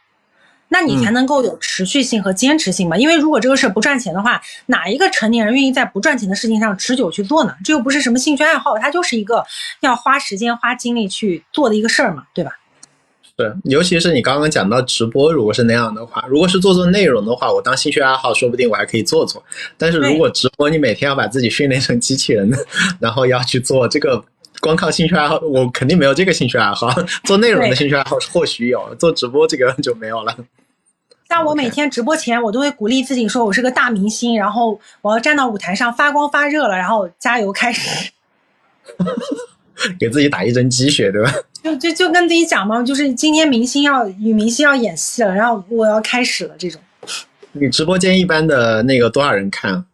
[0.69, 2.97] 那你才能够有持续性和坚持性嘛？
[2.97, 7.55] 因为如果这个事儿不赚钱的话，哪一个成年人愿意在不赚钱的事情上持久去做呢？
[7.65, 9.45] 这又不是什么兴趣爱好，它就是一个
[9.81, 12.53] 要花时间、花精力去做的一个事儿嘛，对吧？
[13.37, 19.45] 对，尤其是你刚刚讲到直播，如果是那样的话，如果是做做内容的话，我当兴趣爱好，说不定我还可以做做。
[19.77, 22.51] 但是如果直播，你每天要把自己训练成机器人，
[22.99, 24.25] 然后要去做这个，
[24.61, 26.91] 光靠兴趣爱好，我肯定没有这个兴趣爱好。
[27.25, 30.35] 做内容的兴趣爱好或许有，做直播这个就没有了。
[31.29, 38.13] 像我每天直播前，我都会鼓励自己说，我是个大明星，然后我要站到舞台上发光发热了，然后加油开始。
[40.01, 41.31] 给自己打一针鸡血，对吧？
[41.63, 46.81] 就就就跟自己讲嘛，就是今天明星要女明星要演戏了，然后我要开始了这种。
[47.53, 49.85] 你直播间一般的那个多少人看？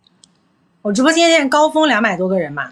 [0.82, 2.70] 我直播间现在高峰两百多个人嘛，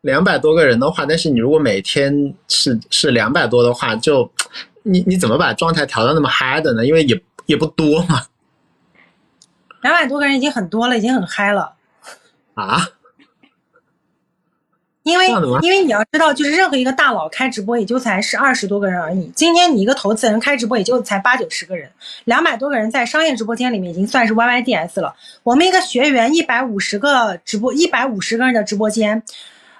[0.00, 4.28] 两百多个人的话，但是你如果每天是是两百多的话，就
[4.82, 6.86] 你你怎么把状态调到那么嗨的呢？
[6.86, 8.26] 因为也也不多嘛。
[9.82, 11.74] 两百多个人已经很多了，已经很嗨了。
[12.54, 12.88] 啊，
[15.02, 15.28] 因为
[15.60, 19.30] 因为你要知道，就是任何一个大佬开直播也就才是二十多个人而已。
[19.36, 21.90] 今天你一个投资人开直播也就才八九十个人，
[22.24, 25.14] 两百多个人在商业直播间里面已经算是 YYDS 了。
[25.42, 29.22] 我们一个学员一百五十个直播，一百五十个人的直播间，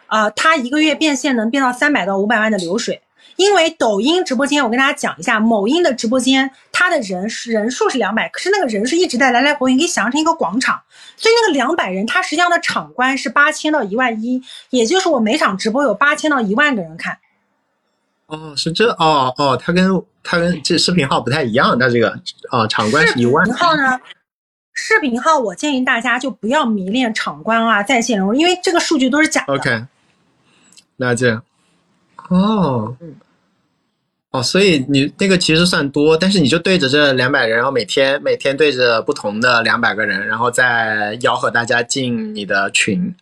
[0.09, 3.01] 啊、他一个月变现能变到三百到五百万的流水。
[3.37, 10.83] 因为抖音直播间，我跟大家讲一下，某音的直播间，它的人是人数是两百，可是那个人是一直在来来回回，你可以想象成一个广场，
[11.17, 17.19] 所以那个两百人，它实际上的场观是八千到一万一，也就是我每场直播有八千到一万个人看。
[18.27, 22.19] 哦，是这哦哦，它跟它跟这视频号不太一样，它这个
[22.51, 24.01] 啊场观是一万视频号呢？
[24.73, 29.55] 视频号，我建议大家就不要迷恋场观啊、在线人物，因为这个数据都是假的。
[29.55, 29.85] OK，
[30.97, 31.41] 了解。
[32.29, 32.97] 哦，
[34.31, 43.15] 哦，所以你那个其实算多，但是你就对着这两百人，然后每天每天对着不同的两百个人，然后再吆喝大家进你的群。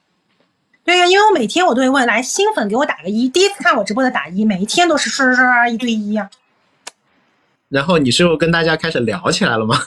[0.84, 6.28] 对呀、因为我每天我都会问，来新粉给我打个一，第一次看我直播的打一，每一天都是刷刷刷刷一对一呀、
[7.68, 9.86] 然后你是又跟大家开始聊起来了吗？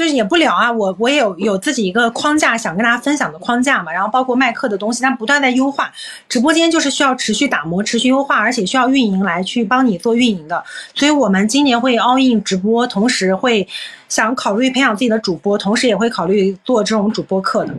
[0.00, 5.92] 就是也不聊啊，我我也有有自己一个框架想跟大家分享的框架嘛，然后包括卖课的东西，它不断在优化。
[6.26, 10.64] 直播间就是需要持续打磨、持续优化，而且需要运营来去帮你做运营的。
[10.94, 13.68] 所以我们今年会 all in 直播，同时会
[14.08, 17.74] 想考虑培养自己的主播，同时也会考虑做这种主播课的。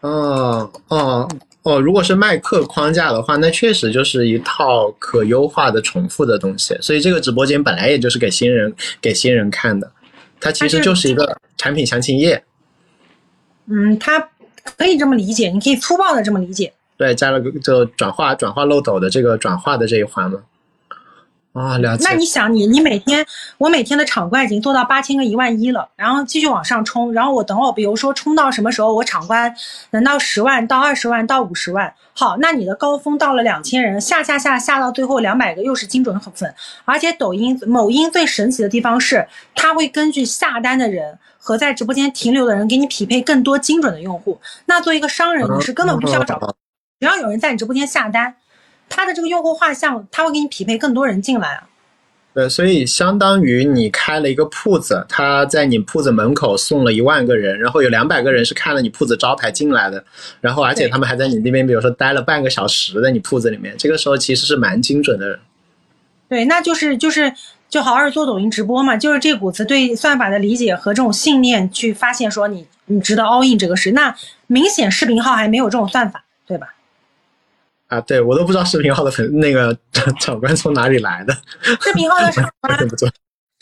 [0.00, 1.26] 哦哦
[1.62, 6.76] 哦，如果是卖课框架的话，那确实就是一套可优化的重复的东西。
[6.82, 9.90] 所以这个直播间本来也就是给新人给新人看的，
[10.40, 12.42] 它其实就是一个产品详情页。
[13.66, 14.30] 嗯，它
[14.64, 16.72] 可以这么理解，你可以粗暴的这么理解。
[16.96, 20.40] 对，加了个就转化转化漏斗的这个转化的这一环嘛。
[21.52, 22.04] 啊，了解。
[22.08, 23.26] 那你想你，你每天
[23.58, 29.54] 我每天的场观已经做到八千个一万一了，然后继续往上冲，然后我等我比如说冲到什么时候，我场观
[29.90, 41.18] 能到十万到二十万到五十万，好，那你的高峰到了两千人，下下下下到最后两百个又是精准粉，而且抖音某音最神奇的地方是，它会根据下单的人。
[41.42, 44.38] 和在直播间停留的人，给你匹配更多精准的用户。
[44.66, 46.54] 那作为一个商人，你是根本不需要找哦
[47.00, 48.34] 只要有人在你直播间下单，
[48.90, 51.62] 他的这个用户画像，他会给你匹配更多人进来啊。
[52.32, 60.04] 对，所以相当于你开了一个铺子，他在你铺子门口送了一万个人，然后有两百个人是看了你铺子招牌进来的，
[60.40, 65.40] 然后而且他们还在你那边，比如说待了半个小时在你铺子里面，这个时候其实是蛮精准的。
[66.28, 67.32] 对，那就是就是
[67.68, 73.90] 就好好做抖音直播嘛，就是这股子对算法的理解和这种信念，去发现说你你值得 all in 这个事。
[73.90, 74.14] 那
[74.46, 76.74] 明显视频号还没有这种算法，对吧？
[77.90, 79.76] 啊，对我都不知道视频号的粉那个
[80.20, 81.36] 场官从哪里来的，
[81.82, 83.08] 视频号的场观真不错。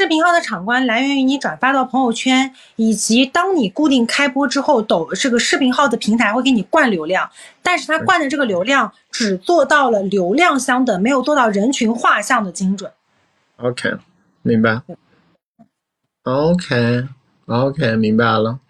[0.01, 7.29] 视频号的场官来源于你转发到朋友圈，以及当你固定开播之后，抖这个视频号的平台会给你灌流量，
[7.63, 12.93] 但是它灌的这个流量只做到了流量相等，没有做到人群画像的精准。
[13.57, 13.95] OK，
[14.43, 14.83] 明白。
[16.23, 18.61] OK，OK，明白了。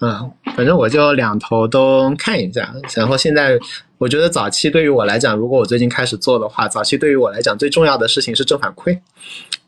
[0.00, 2.74] 啊，反正我就两头都看一下。
[2.96, 3.56] 然后现在，
[4.04, 8.98] 我觉得早期对于我来讲，如果我最近开始做的话，早期对于我来讲最重要的事情是正反馈。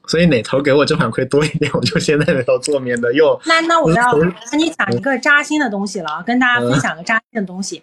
[0.07, 7.83] 所以哪头给我正反馈多一点，我就先在哪头做，免得又那那我要从跟你讲一个扎心的东西了，跟大家分享个扎心的东西，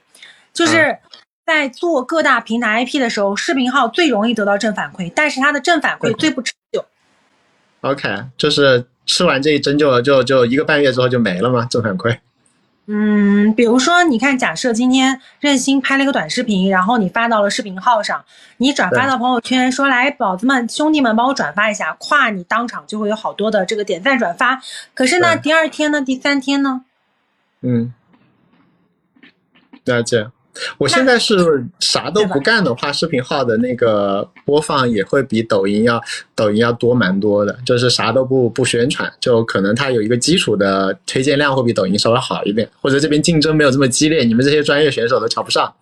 [0.54, 0.96] 就是
[1.44, 6.86] 在做各大平台 IP 的时候，视频号最容易得到正反馈，但是它的正反馈最不持久。
[7.82, 11.68] OK，就是吃完这一针就就就一个半月之后就没了吗？
[11.72, 12.16] 正反馈？
[12.86, 18.26] 嗯，比如说，你看，假设今天任鑫拍了一个短视频，然后你发到了视频号上，
[18.58, 24.62] 你转发到朋友圈，说来宝子们、兄弟们帮我转发一下，夸，你当场就会有好多的这个点赞转发。
[24.94, 26.84] 可是呢，第二天呢，第三天呢，
[27.62, 27.94] 嗯，
[29.86, 30.28] 了解。
[30.78, 36.02] 我现在是啥都不干的话，视频号的那个播放也会比抖音要
[36.36, 37.58] 抖音要多蛮多的。
[37.66, 45.74] 就是啥都不不宣传，就可能它有一个基础的推荐量会比抖音稍微好一点，或者这边竞争没有这么激烈，你们这些专业选手都瞧不上。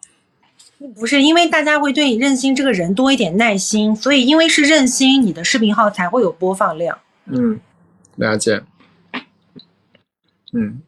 [0.95, 6.97] 不是因为大家会对你任性这个人多一点耐心，所以因为是任性，你的视频号才会有播放量。
[7.25, 7.59] 嗯，
[8.15, 8.63] 了解。
[10.53, 10.81] 嗯，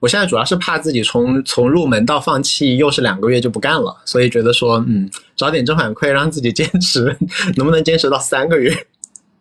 [0.00, 7.16] 我现在主要是怕自己从从入门到放弃又是两个月就不干了，所以觉得说，嗯，找点正反馈，让自己坚持，
[7.56, 8.74] 能不能坚持到三个月？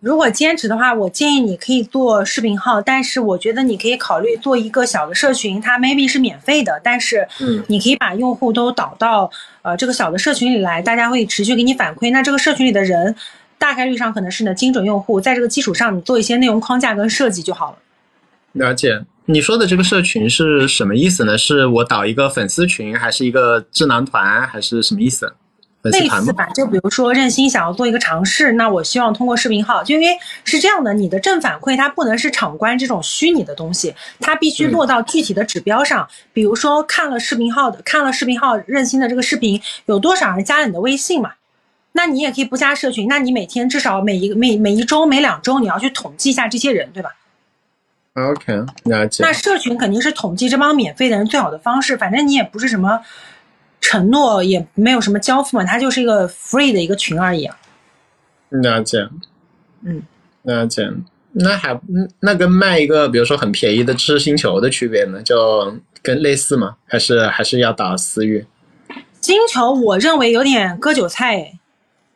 [0.02, 9.30] 如果坚持的话，我建议你可以做视频号，但是我觉得你可以考虑做一个小的社群，它 maybe 是免费的，但是嗯你可以把用户都导到
[9.62, 12.12] 呃这个小的社群里来，大家会持续给你反馈。
[12.12, 13.14] 那这个社群里的人
[13.58, 17.78] 大概率上可能是你的精准用户，在这个基础上你做一些内容框架跟设计就好了。
[18.60, 19.02] 了解。
[19.26, 21.38] 你说的这个社群是什么意思呢？
[21.38, 25.34] 是我导一个粉丝群，还是一个智囊团，还是什么意思？
[25.82, 26.26] 粉丝团吗？
[26.26, 30.08] 类似吧，就比如说任心想要做一个尝试，那我希望通过视频号，就因为
[30.44, 36.06] 是这样的，你的正反馈它不能是场观这种虚拟的东西，它必须落到具体的指标上。
[36.34, 41.32] 比如说看了视频号的，看了视频号任心的这个视频，有多少人加了你的微信嘛？
[41.94, 47.12] 那你也可以不加社群，那你每天至少每一个每每一周每两周你要去统计一下这些人，对吧？
[48.14, 48.54] OK，
[48.86, 49.32] 了解那。
[49.32, 53.00] 社群肯定是统计这帮免费的人最好的方式，反正你也不是什么
[53.80, 57.58] 承诺，也没有什么交付嘛，它就是一个 free 的一个群而已啊。
[58.50, 59.08] 了解。
[59.84, 60.02] 嗯，
[60.44, 60.90] 了解。
[61.32, 65.22] 那还嗯那跟卖一个比如说很便宜的知识星球的区别呢？
[65.22, 66.76] 就跟类似吗？
[66.88, 68.46] 还是还是要打私域？
[69.22, 71.60] 星球我认为有点割韭菜，哎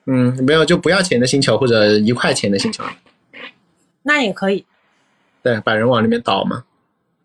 [0.07, 2.84] 嗯，没有就不要钱的星球或者一块钱的星球，
[4.02, 4.65] 那也可以，
[5.44, 6.64] 对，把人往里面导嘛。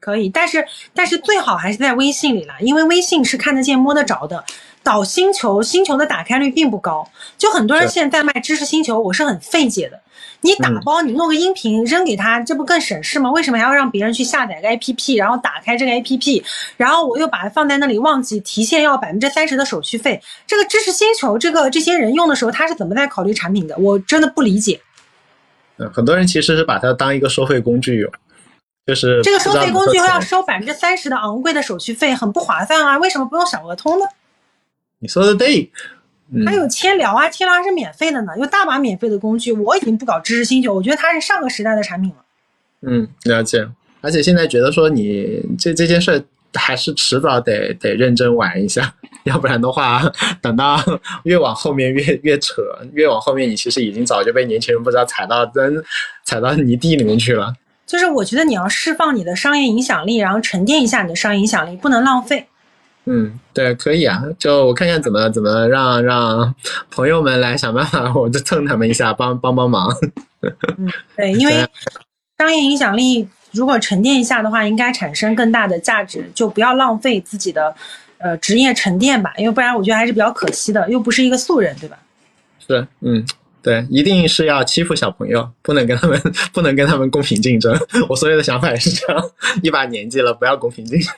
[0.01, 0.65] 可以，但是
[0.95, 4.45] 但是最好还是在微信里啦，因为微信是看得见摸得着的。
[4.85, 10.01] 导星球，星球的打开率并不高，就很多人现在卖知识星球，我是很费解的。
[10.41, 13.31] 你打嗯包，你弄个音频扔给他，这不更省事吗？
[13.33, 16.43] 为什么还要让别人去下载个 APP，然后打开这个 APP，
[16.77, 20.23] 然后我又把它放在那里，忘记提现要百分之三十的手续费？
[20.47, 23.77] 这个知识星球，这个这些人用的时候，他是怎么在考虑产品的？
[23.79, 24.81] 我真的不理解。
[25.79, 28.13] 嗯，很多人其实是把它当一个收费工具用，
[28.87, 32.99] 就是这个收费工具要收百分之三十的昂贵的手续费，很不划算啊！
[32.99, 34.05] 为什么不用小额通呢？
[34.99, 35.71] 你说的对，
[36.33, 39.53] 嗯，还有千聊啊，千聊还是免费的呢，有大把免费的工具。
[39.53, 42.17] 我已经不搞知识星球，我觉得它是上个时代的产品了。
[42.83, 43.69] 嗯，了解。
[44.01, 46.23] 而且现在觉得说你这这件事儿
[46.55, 48.93] 还是迟早得得认真玩一下，
[49.25, 50.03] 要不然的话，
[50.41, 50.79] 等到
[51.25, 52.63] 越往后面越越扯，
[52.93, 55.83] 越往后面你其实已经早就被年轻人不知道踩到真
[56.25, 57.53] 踩到泥地里面去了。
[57.87, 62.47] 就是我觉得你要释放你的商业影响力，然后沉淀一下你的商业影响力，不能浪费。
[63.07, 66.55] 嗯，对，可以啊，就我看看怎么怎么让让
[66.91, 69.91] 朋友们来想办法，我就蹭他们一下，帮帮帮忙。
[71.17, 71.67] 对，因为
[72.37, 77.75] 商业影响力如果沉淀一下的话，应该产生更大的价值，就不要浪费自己的
[78.19, 81.99] 呃职业沉淀吧，因为不然我觉得还是比较可惜的，又不是一个素人，对吧？
[82.67, 83.25] 是，嗯，
[83.63, 86.21] 对，一定是要欺负小朋友，不能跟他们
[86.53, 87.75] 不能跟他们公平竞争。
[88.09, 89.31] 我所有的想法也是这样，
[89.63, 91.15] 一把年纪了，不要公平竞争。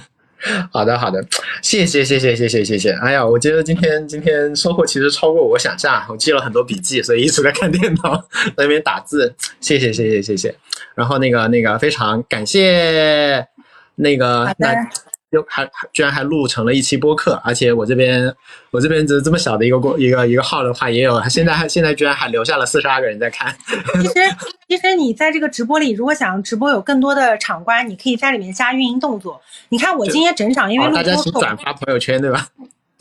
[0.70, 1.24] 好的，好的，
[1.62, 2.92] 谢谢，谢谢，谢谢，谢谢。
[2.92, 8.16] 哎呀，我觉得今天今天收获其实超过我想象，我记了很多笔记，所以一直在看电脑，
[8.56, 9.34] 在那边打字。
[9.60, 10.54] 谢谢，谢谢，谢谢。
[10.94, 13.46] 然后那个那个，非常感谢
[13.96, 14.74] 那个那
[15.34, 18.32] 又还还居然还录成了一期播客，而且我这边
[18.70, 23.54] 我这边这这么小的一个过一个一个号的话，也有现在还现在居然还留下了四十二个人在看。
[24.00, 24.14] 其实
[24.68, 29.40] 其实你在这个直播里，如果想直播有更多的场观，你可以在里面加运营动作。
[29.70, 32.46] 你看我今天整场因为录大家请转发朋友圈，对吧？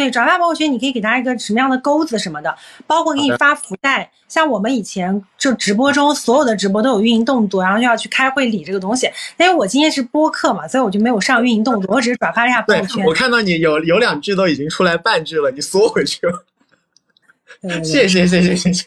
[0.03, 2.53] 对，转发朋友圈，你可以给他一个什么样的钩子什么的，
[2.85, 4.11] 包括给你发福袋。
[4.27, 9.09] 像我们以前就直播中所有的直播都有运营动作，然后要去开会理这个东西。
[9.37, 13.05] 因为我今天是播客嘛，所以我就没有上运营动作，我只是转发了一下朋对友圈。
[13.05, 16.45] 我看到你有有两句都已经出来半句了，你缩回去了。
[17.83, 18.85] 谢谢谢谢谢谢。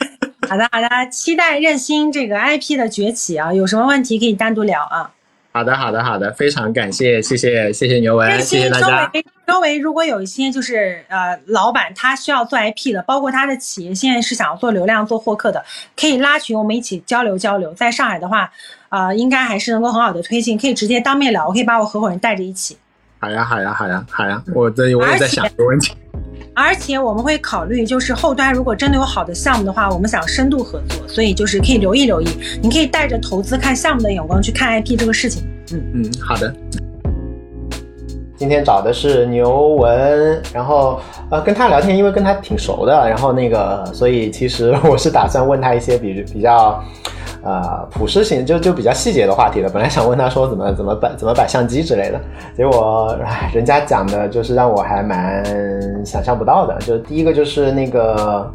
[0.48, 3.52] 好的好的，期待任心这个 IP 的崛起啊！
[3.52, 5.12] 有什么问题可以单独聊啊。
[5.52, 9.12] 好的好的好的，非常感谢谢谢谢谢牛文，谢谢大家。
[9.58, 15.62] 围周围如果有一些就是呃老板他需要做 IP 的，包括他的企业现在是想要做流量做获客的，
[15.94, 17.74] 可以拉群我们一起交流交流。
[17.74, 18.50] 在上海的话，
[18.88, 22.78] 呃应该还是能够很好的推进，可以直接当面聊，我可以把我合伙人带着一起。
[23.18, 25.92] 好呀好呀好呀好呀，我这我也在想这个问题。
[26.54, 32.28] 而且 我们会考虑，就是后端如果真的有好的项目的话，我们想深度合作，所以就是可以留意留意。
[32.62, 35.42] 你可以带着投资看项目的眼光去看 IP 这个事情。
[35.72, 36.54] 嗯，嗯，好的。
[38.40, 40.98] 今天找的是牛文，然后
[41.30, 46.82] 呃跟他聊天，因为跟他挺熟的，然后那个，所以其实我是打算问他一些比比较。
[47.42, 49.70] 呃，普适性就就比较细节的话题了。
[49.70, 52.20] 本来想问他说怎么怎么摆怎么摆相机之类的，
[52.54, 55.42] 结果唉人家讲的就是让我还蛮
[56.04, 56.76] 想象不到的。
[56.80, 58.50] 就第一个就是那个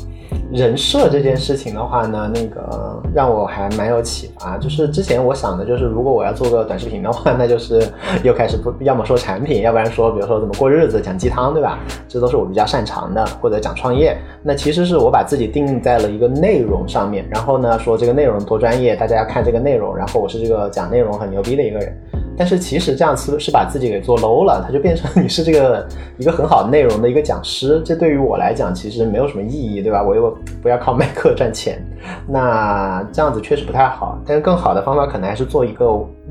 [0.52, 4.58] 人设这件事情的话呢，那个让我还蛮有启发。
[4.58, 7.84] 就是之前我想的就是，如果我要做个短视频的话，那就是
[8.24, 11.80] 又开始不要么说产品，要不然说比如说怎么过日子、讲鸡汤，对吧？
[12.08, 14.18] 这都是我比较擅长的，或者讲创业。
[14.44, 21.98] 那其实是我把自己定在了一个内容上面，然后呢说这个内容多专业，大家要看这个内容，然后我是这个讲内容很牛逼的一个人。
[22.38, 25.88] 但是其实这样是是把自己给做 low 了，它就变成你是这个
[26.18, 30.04] 一个很好内容的一个讲师，这对于我来讲其实没有什么意义，对吧？
[30.04, 31.82] 我又不要靠卖课赚钱，
[32.28, 34.20] 那这样子确实不太好。
[34.26, 35.86] 但是更好的方法可能还是做一个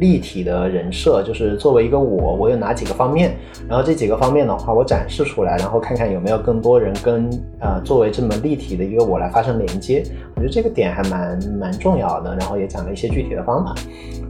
[0.04, 3.34] 立体的人设，就是作为一个我，我有哪几个方面，
[3.66, 10.04] 然后这几个方面的话我展示出来，然后看看有没有更多人跟呃作为这么立体的一个我来发生连接。
[10.36, 13.74] 我觉得这个点还蛮蛮重要的，然后也讲了一些具体的方法。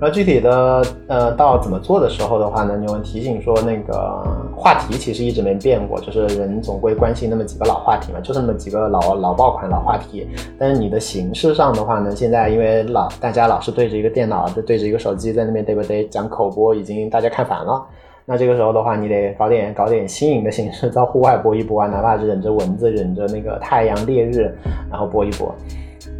[0.00, 4.22] 然后具体的呃到怎么做的时候的话呢，牛文提醒说那个
[4.56, 10.28] 话题其实一直没变过，就是人总归关心那么几个老话题嘛，就那么几个老老爆款老话题。
[10.56, 17.84] 但是你的形式上的话呢，现在因为老大家老是对着一个电脑，就对着一个手机在那边对不对讲口播，已经大家看烦了。
[18.26, 24.54] 那这个时候的话，你得搞点搞点新颖的形式，到户外播一播啊，哪怕是忍着蚊子，忍着那个太阳烈日，
[24.90, 25.54] 然后播一播。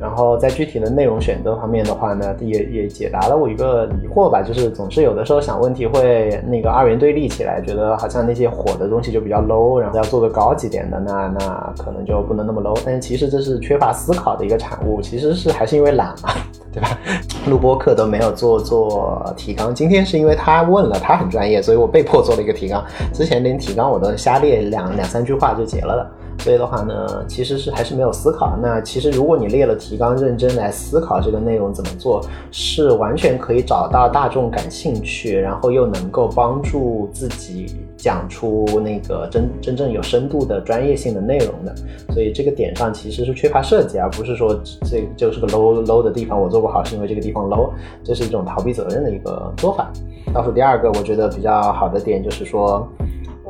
[0.01, 12.79] 然后在具体的内容选择方面的话呢，也也解答了我一个疑惑吧，就是总是有的时候想问题会那个二元对立起来，觉得好像那些火的东西就比较 low，然后要做个高级点的，那那可能就不能那么 low。
[12.85, 16.31] 但其实这是缺乏思考的一个产物，其实是还是因为懒嘛，
[16.75, 16.99] 对吧？
[17.47, 22.85] 录播课都没有做做提纲，今天是因为他问了，他很专业，所以我被迫做了一个提纲。
[23.13, 26.11] 之前连提纲我都瞎列两两三句话就结了的。
[26.43, 28.59] 所以的话呢，其实是还是没有思考。
[28.61, 32.21] 那其实如果你列了提纲，认真来思考这个内容怎么做，
[32.51, 41.75] 是完全可以找到大众感兴趣，然后又能够帮助自己讲出那个真真正有深度的专业性的内容的。
[42.13, 47.71] 所以这个点上其实是缺乏设计，而不是说这就是个 low low 的地方，我做不好是因为这个地方 low，
[48.05, 49.91] 这是一种逃避责任的一个做法。
[50.35, 52.87] 倒数第二个，我觉得比较好的点就是说。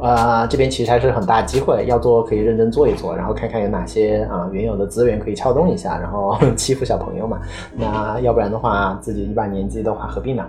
[0.03, 7.41] 呃，这边其实还是很大机会，要做可以认真做一做，然后看看有哪些啊、原有的资源可以撬动一下，然后 欺负小朋友嘛。
[7.73, 10.45] 那要不然的话，自己一把年纪的话，何必呢？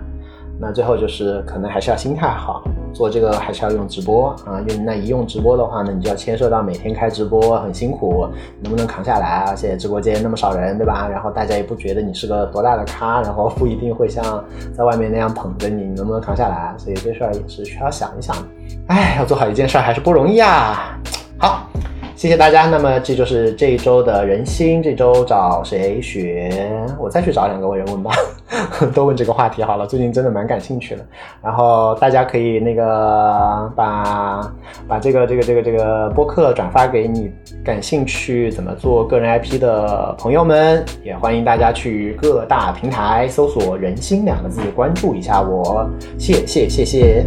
[0.58, 2.62] 那最后就是可能还是要心态好，
[2.92, 4.60] 做这个还是要用直播啊。
[4.68, 8.26] 用那一用直播的话呢，你就要牵涉到每天开直播很辛苦，
[8.62, 9.44] 能不能扛下来？
[9.48, 11.06] 而且直播间那么少人，对吧？
[11.08, 14.42] 然后大家也不觉得你是个多大的咖，然后不一定会像
[14.74, 16.74] 在外面那样捧着你，你能不能扛下来？
[16.78, 18.42] 所以这事儿也是需要想一想的。
[18.88, 20.98] 哎，要做好一件事儿还是不容易啊。
[21.38, 21.68] 好，
[22.14, 22.66] 谢谢大家。
[22.66, 26.70] 那么这就是这一周的人心，这周找谁学？
[26.98, 28.10] 我再去找两个人问吧，
[28.94, 29.86] 都问这个话题好了。
[29.86, 31.04] 最近真的蛮感兴趣的。
[31.42, 34.52] 然后大家可以那个把
[34.86, 37.32] 把这个这个这个这个播客转发给你
[37.64, 45.88] 感兴趣怎么做个人 IP 的朋友们，也欢迎大家去各大平台搜索“人心”两个字，关注一下我。
[46.18, 47.26] 谢谢谢谢。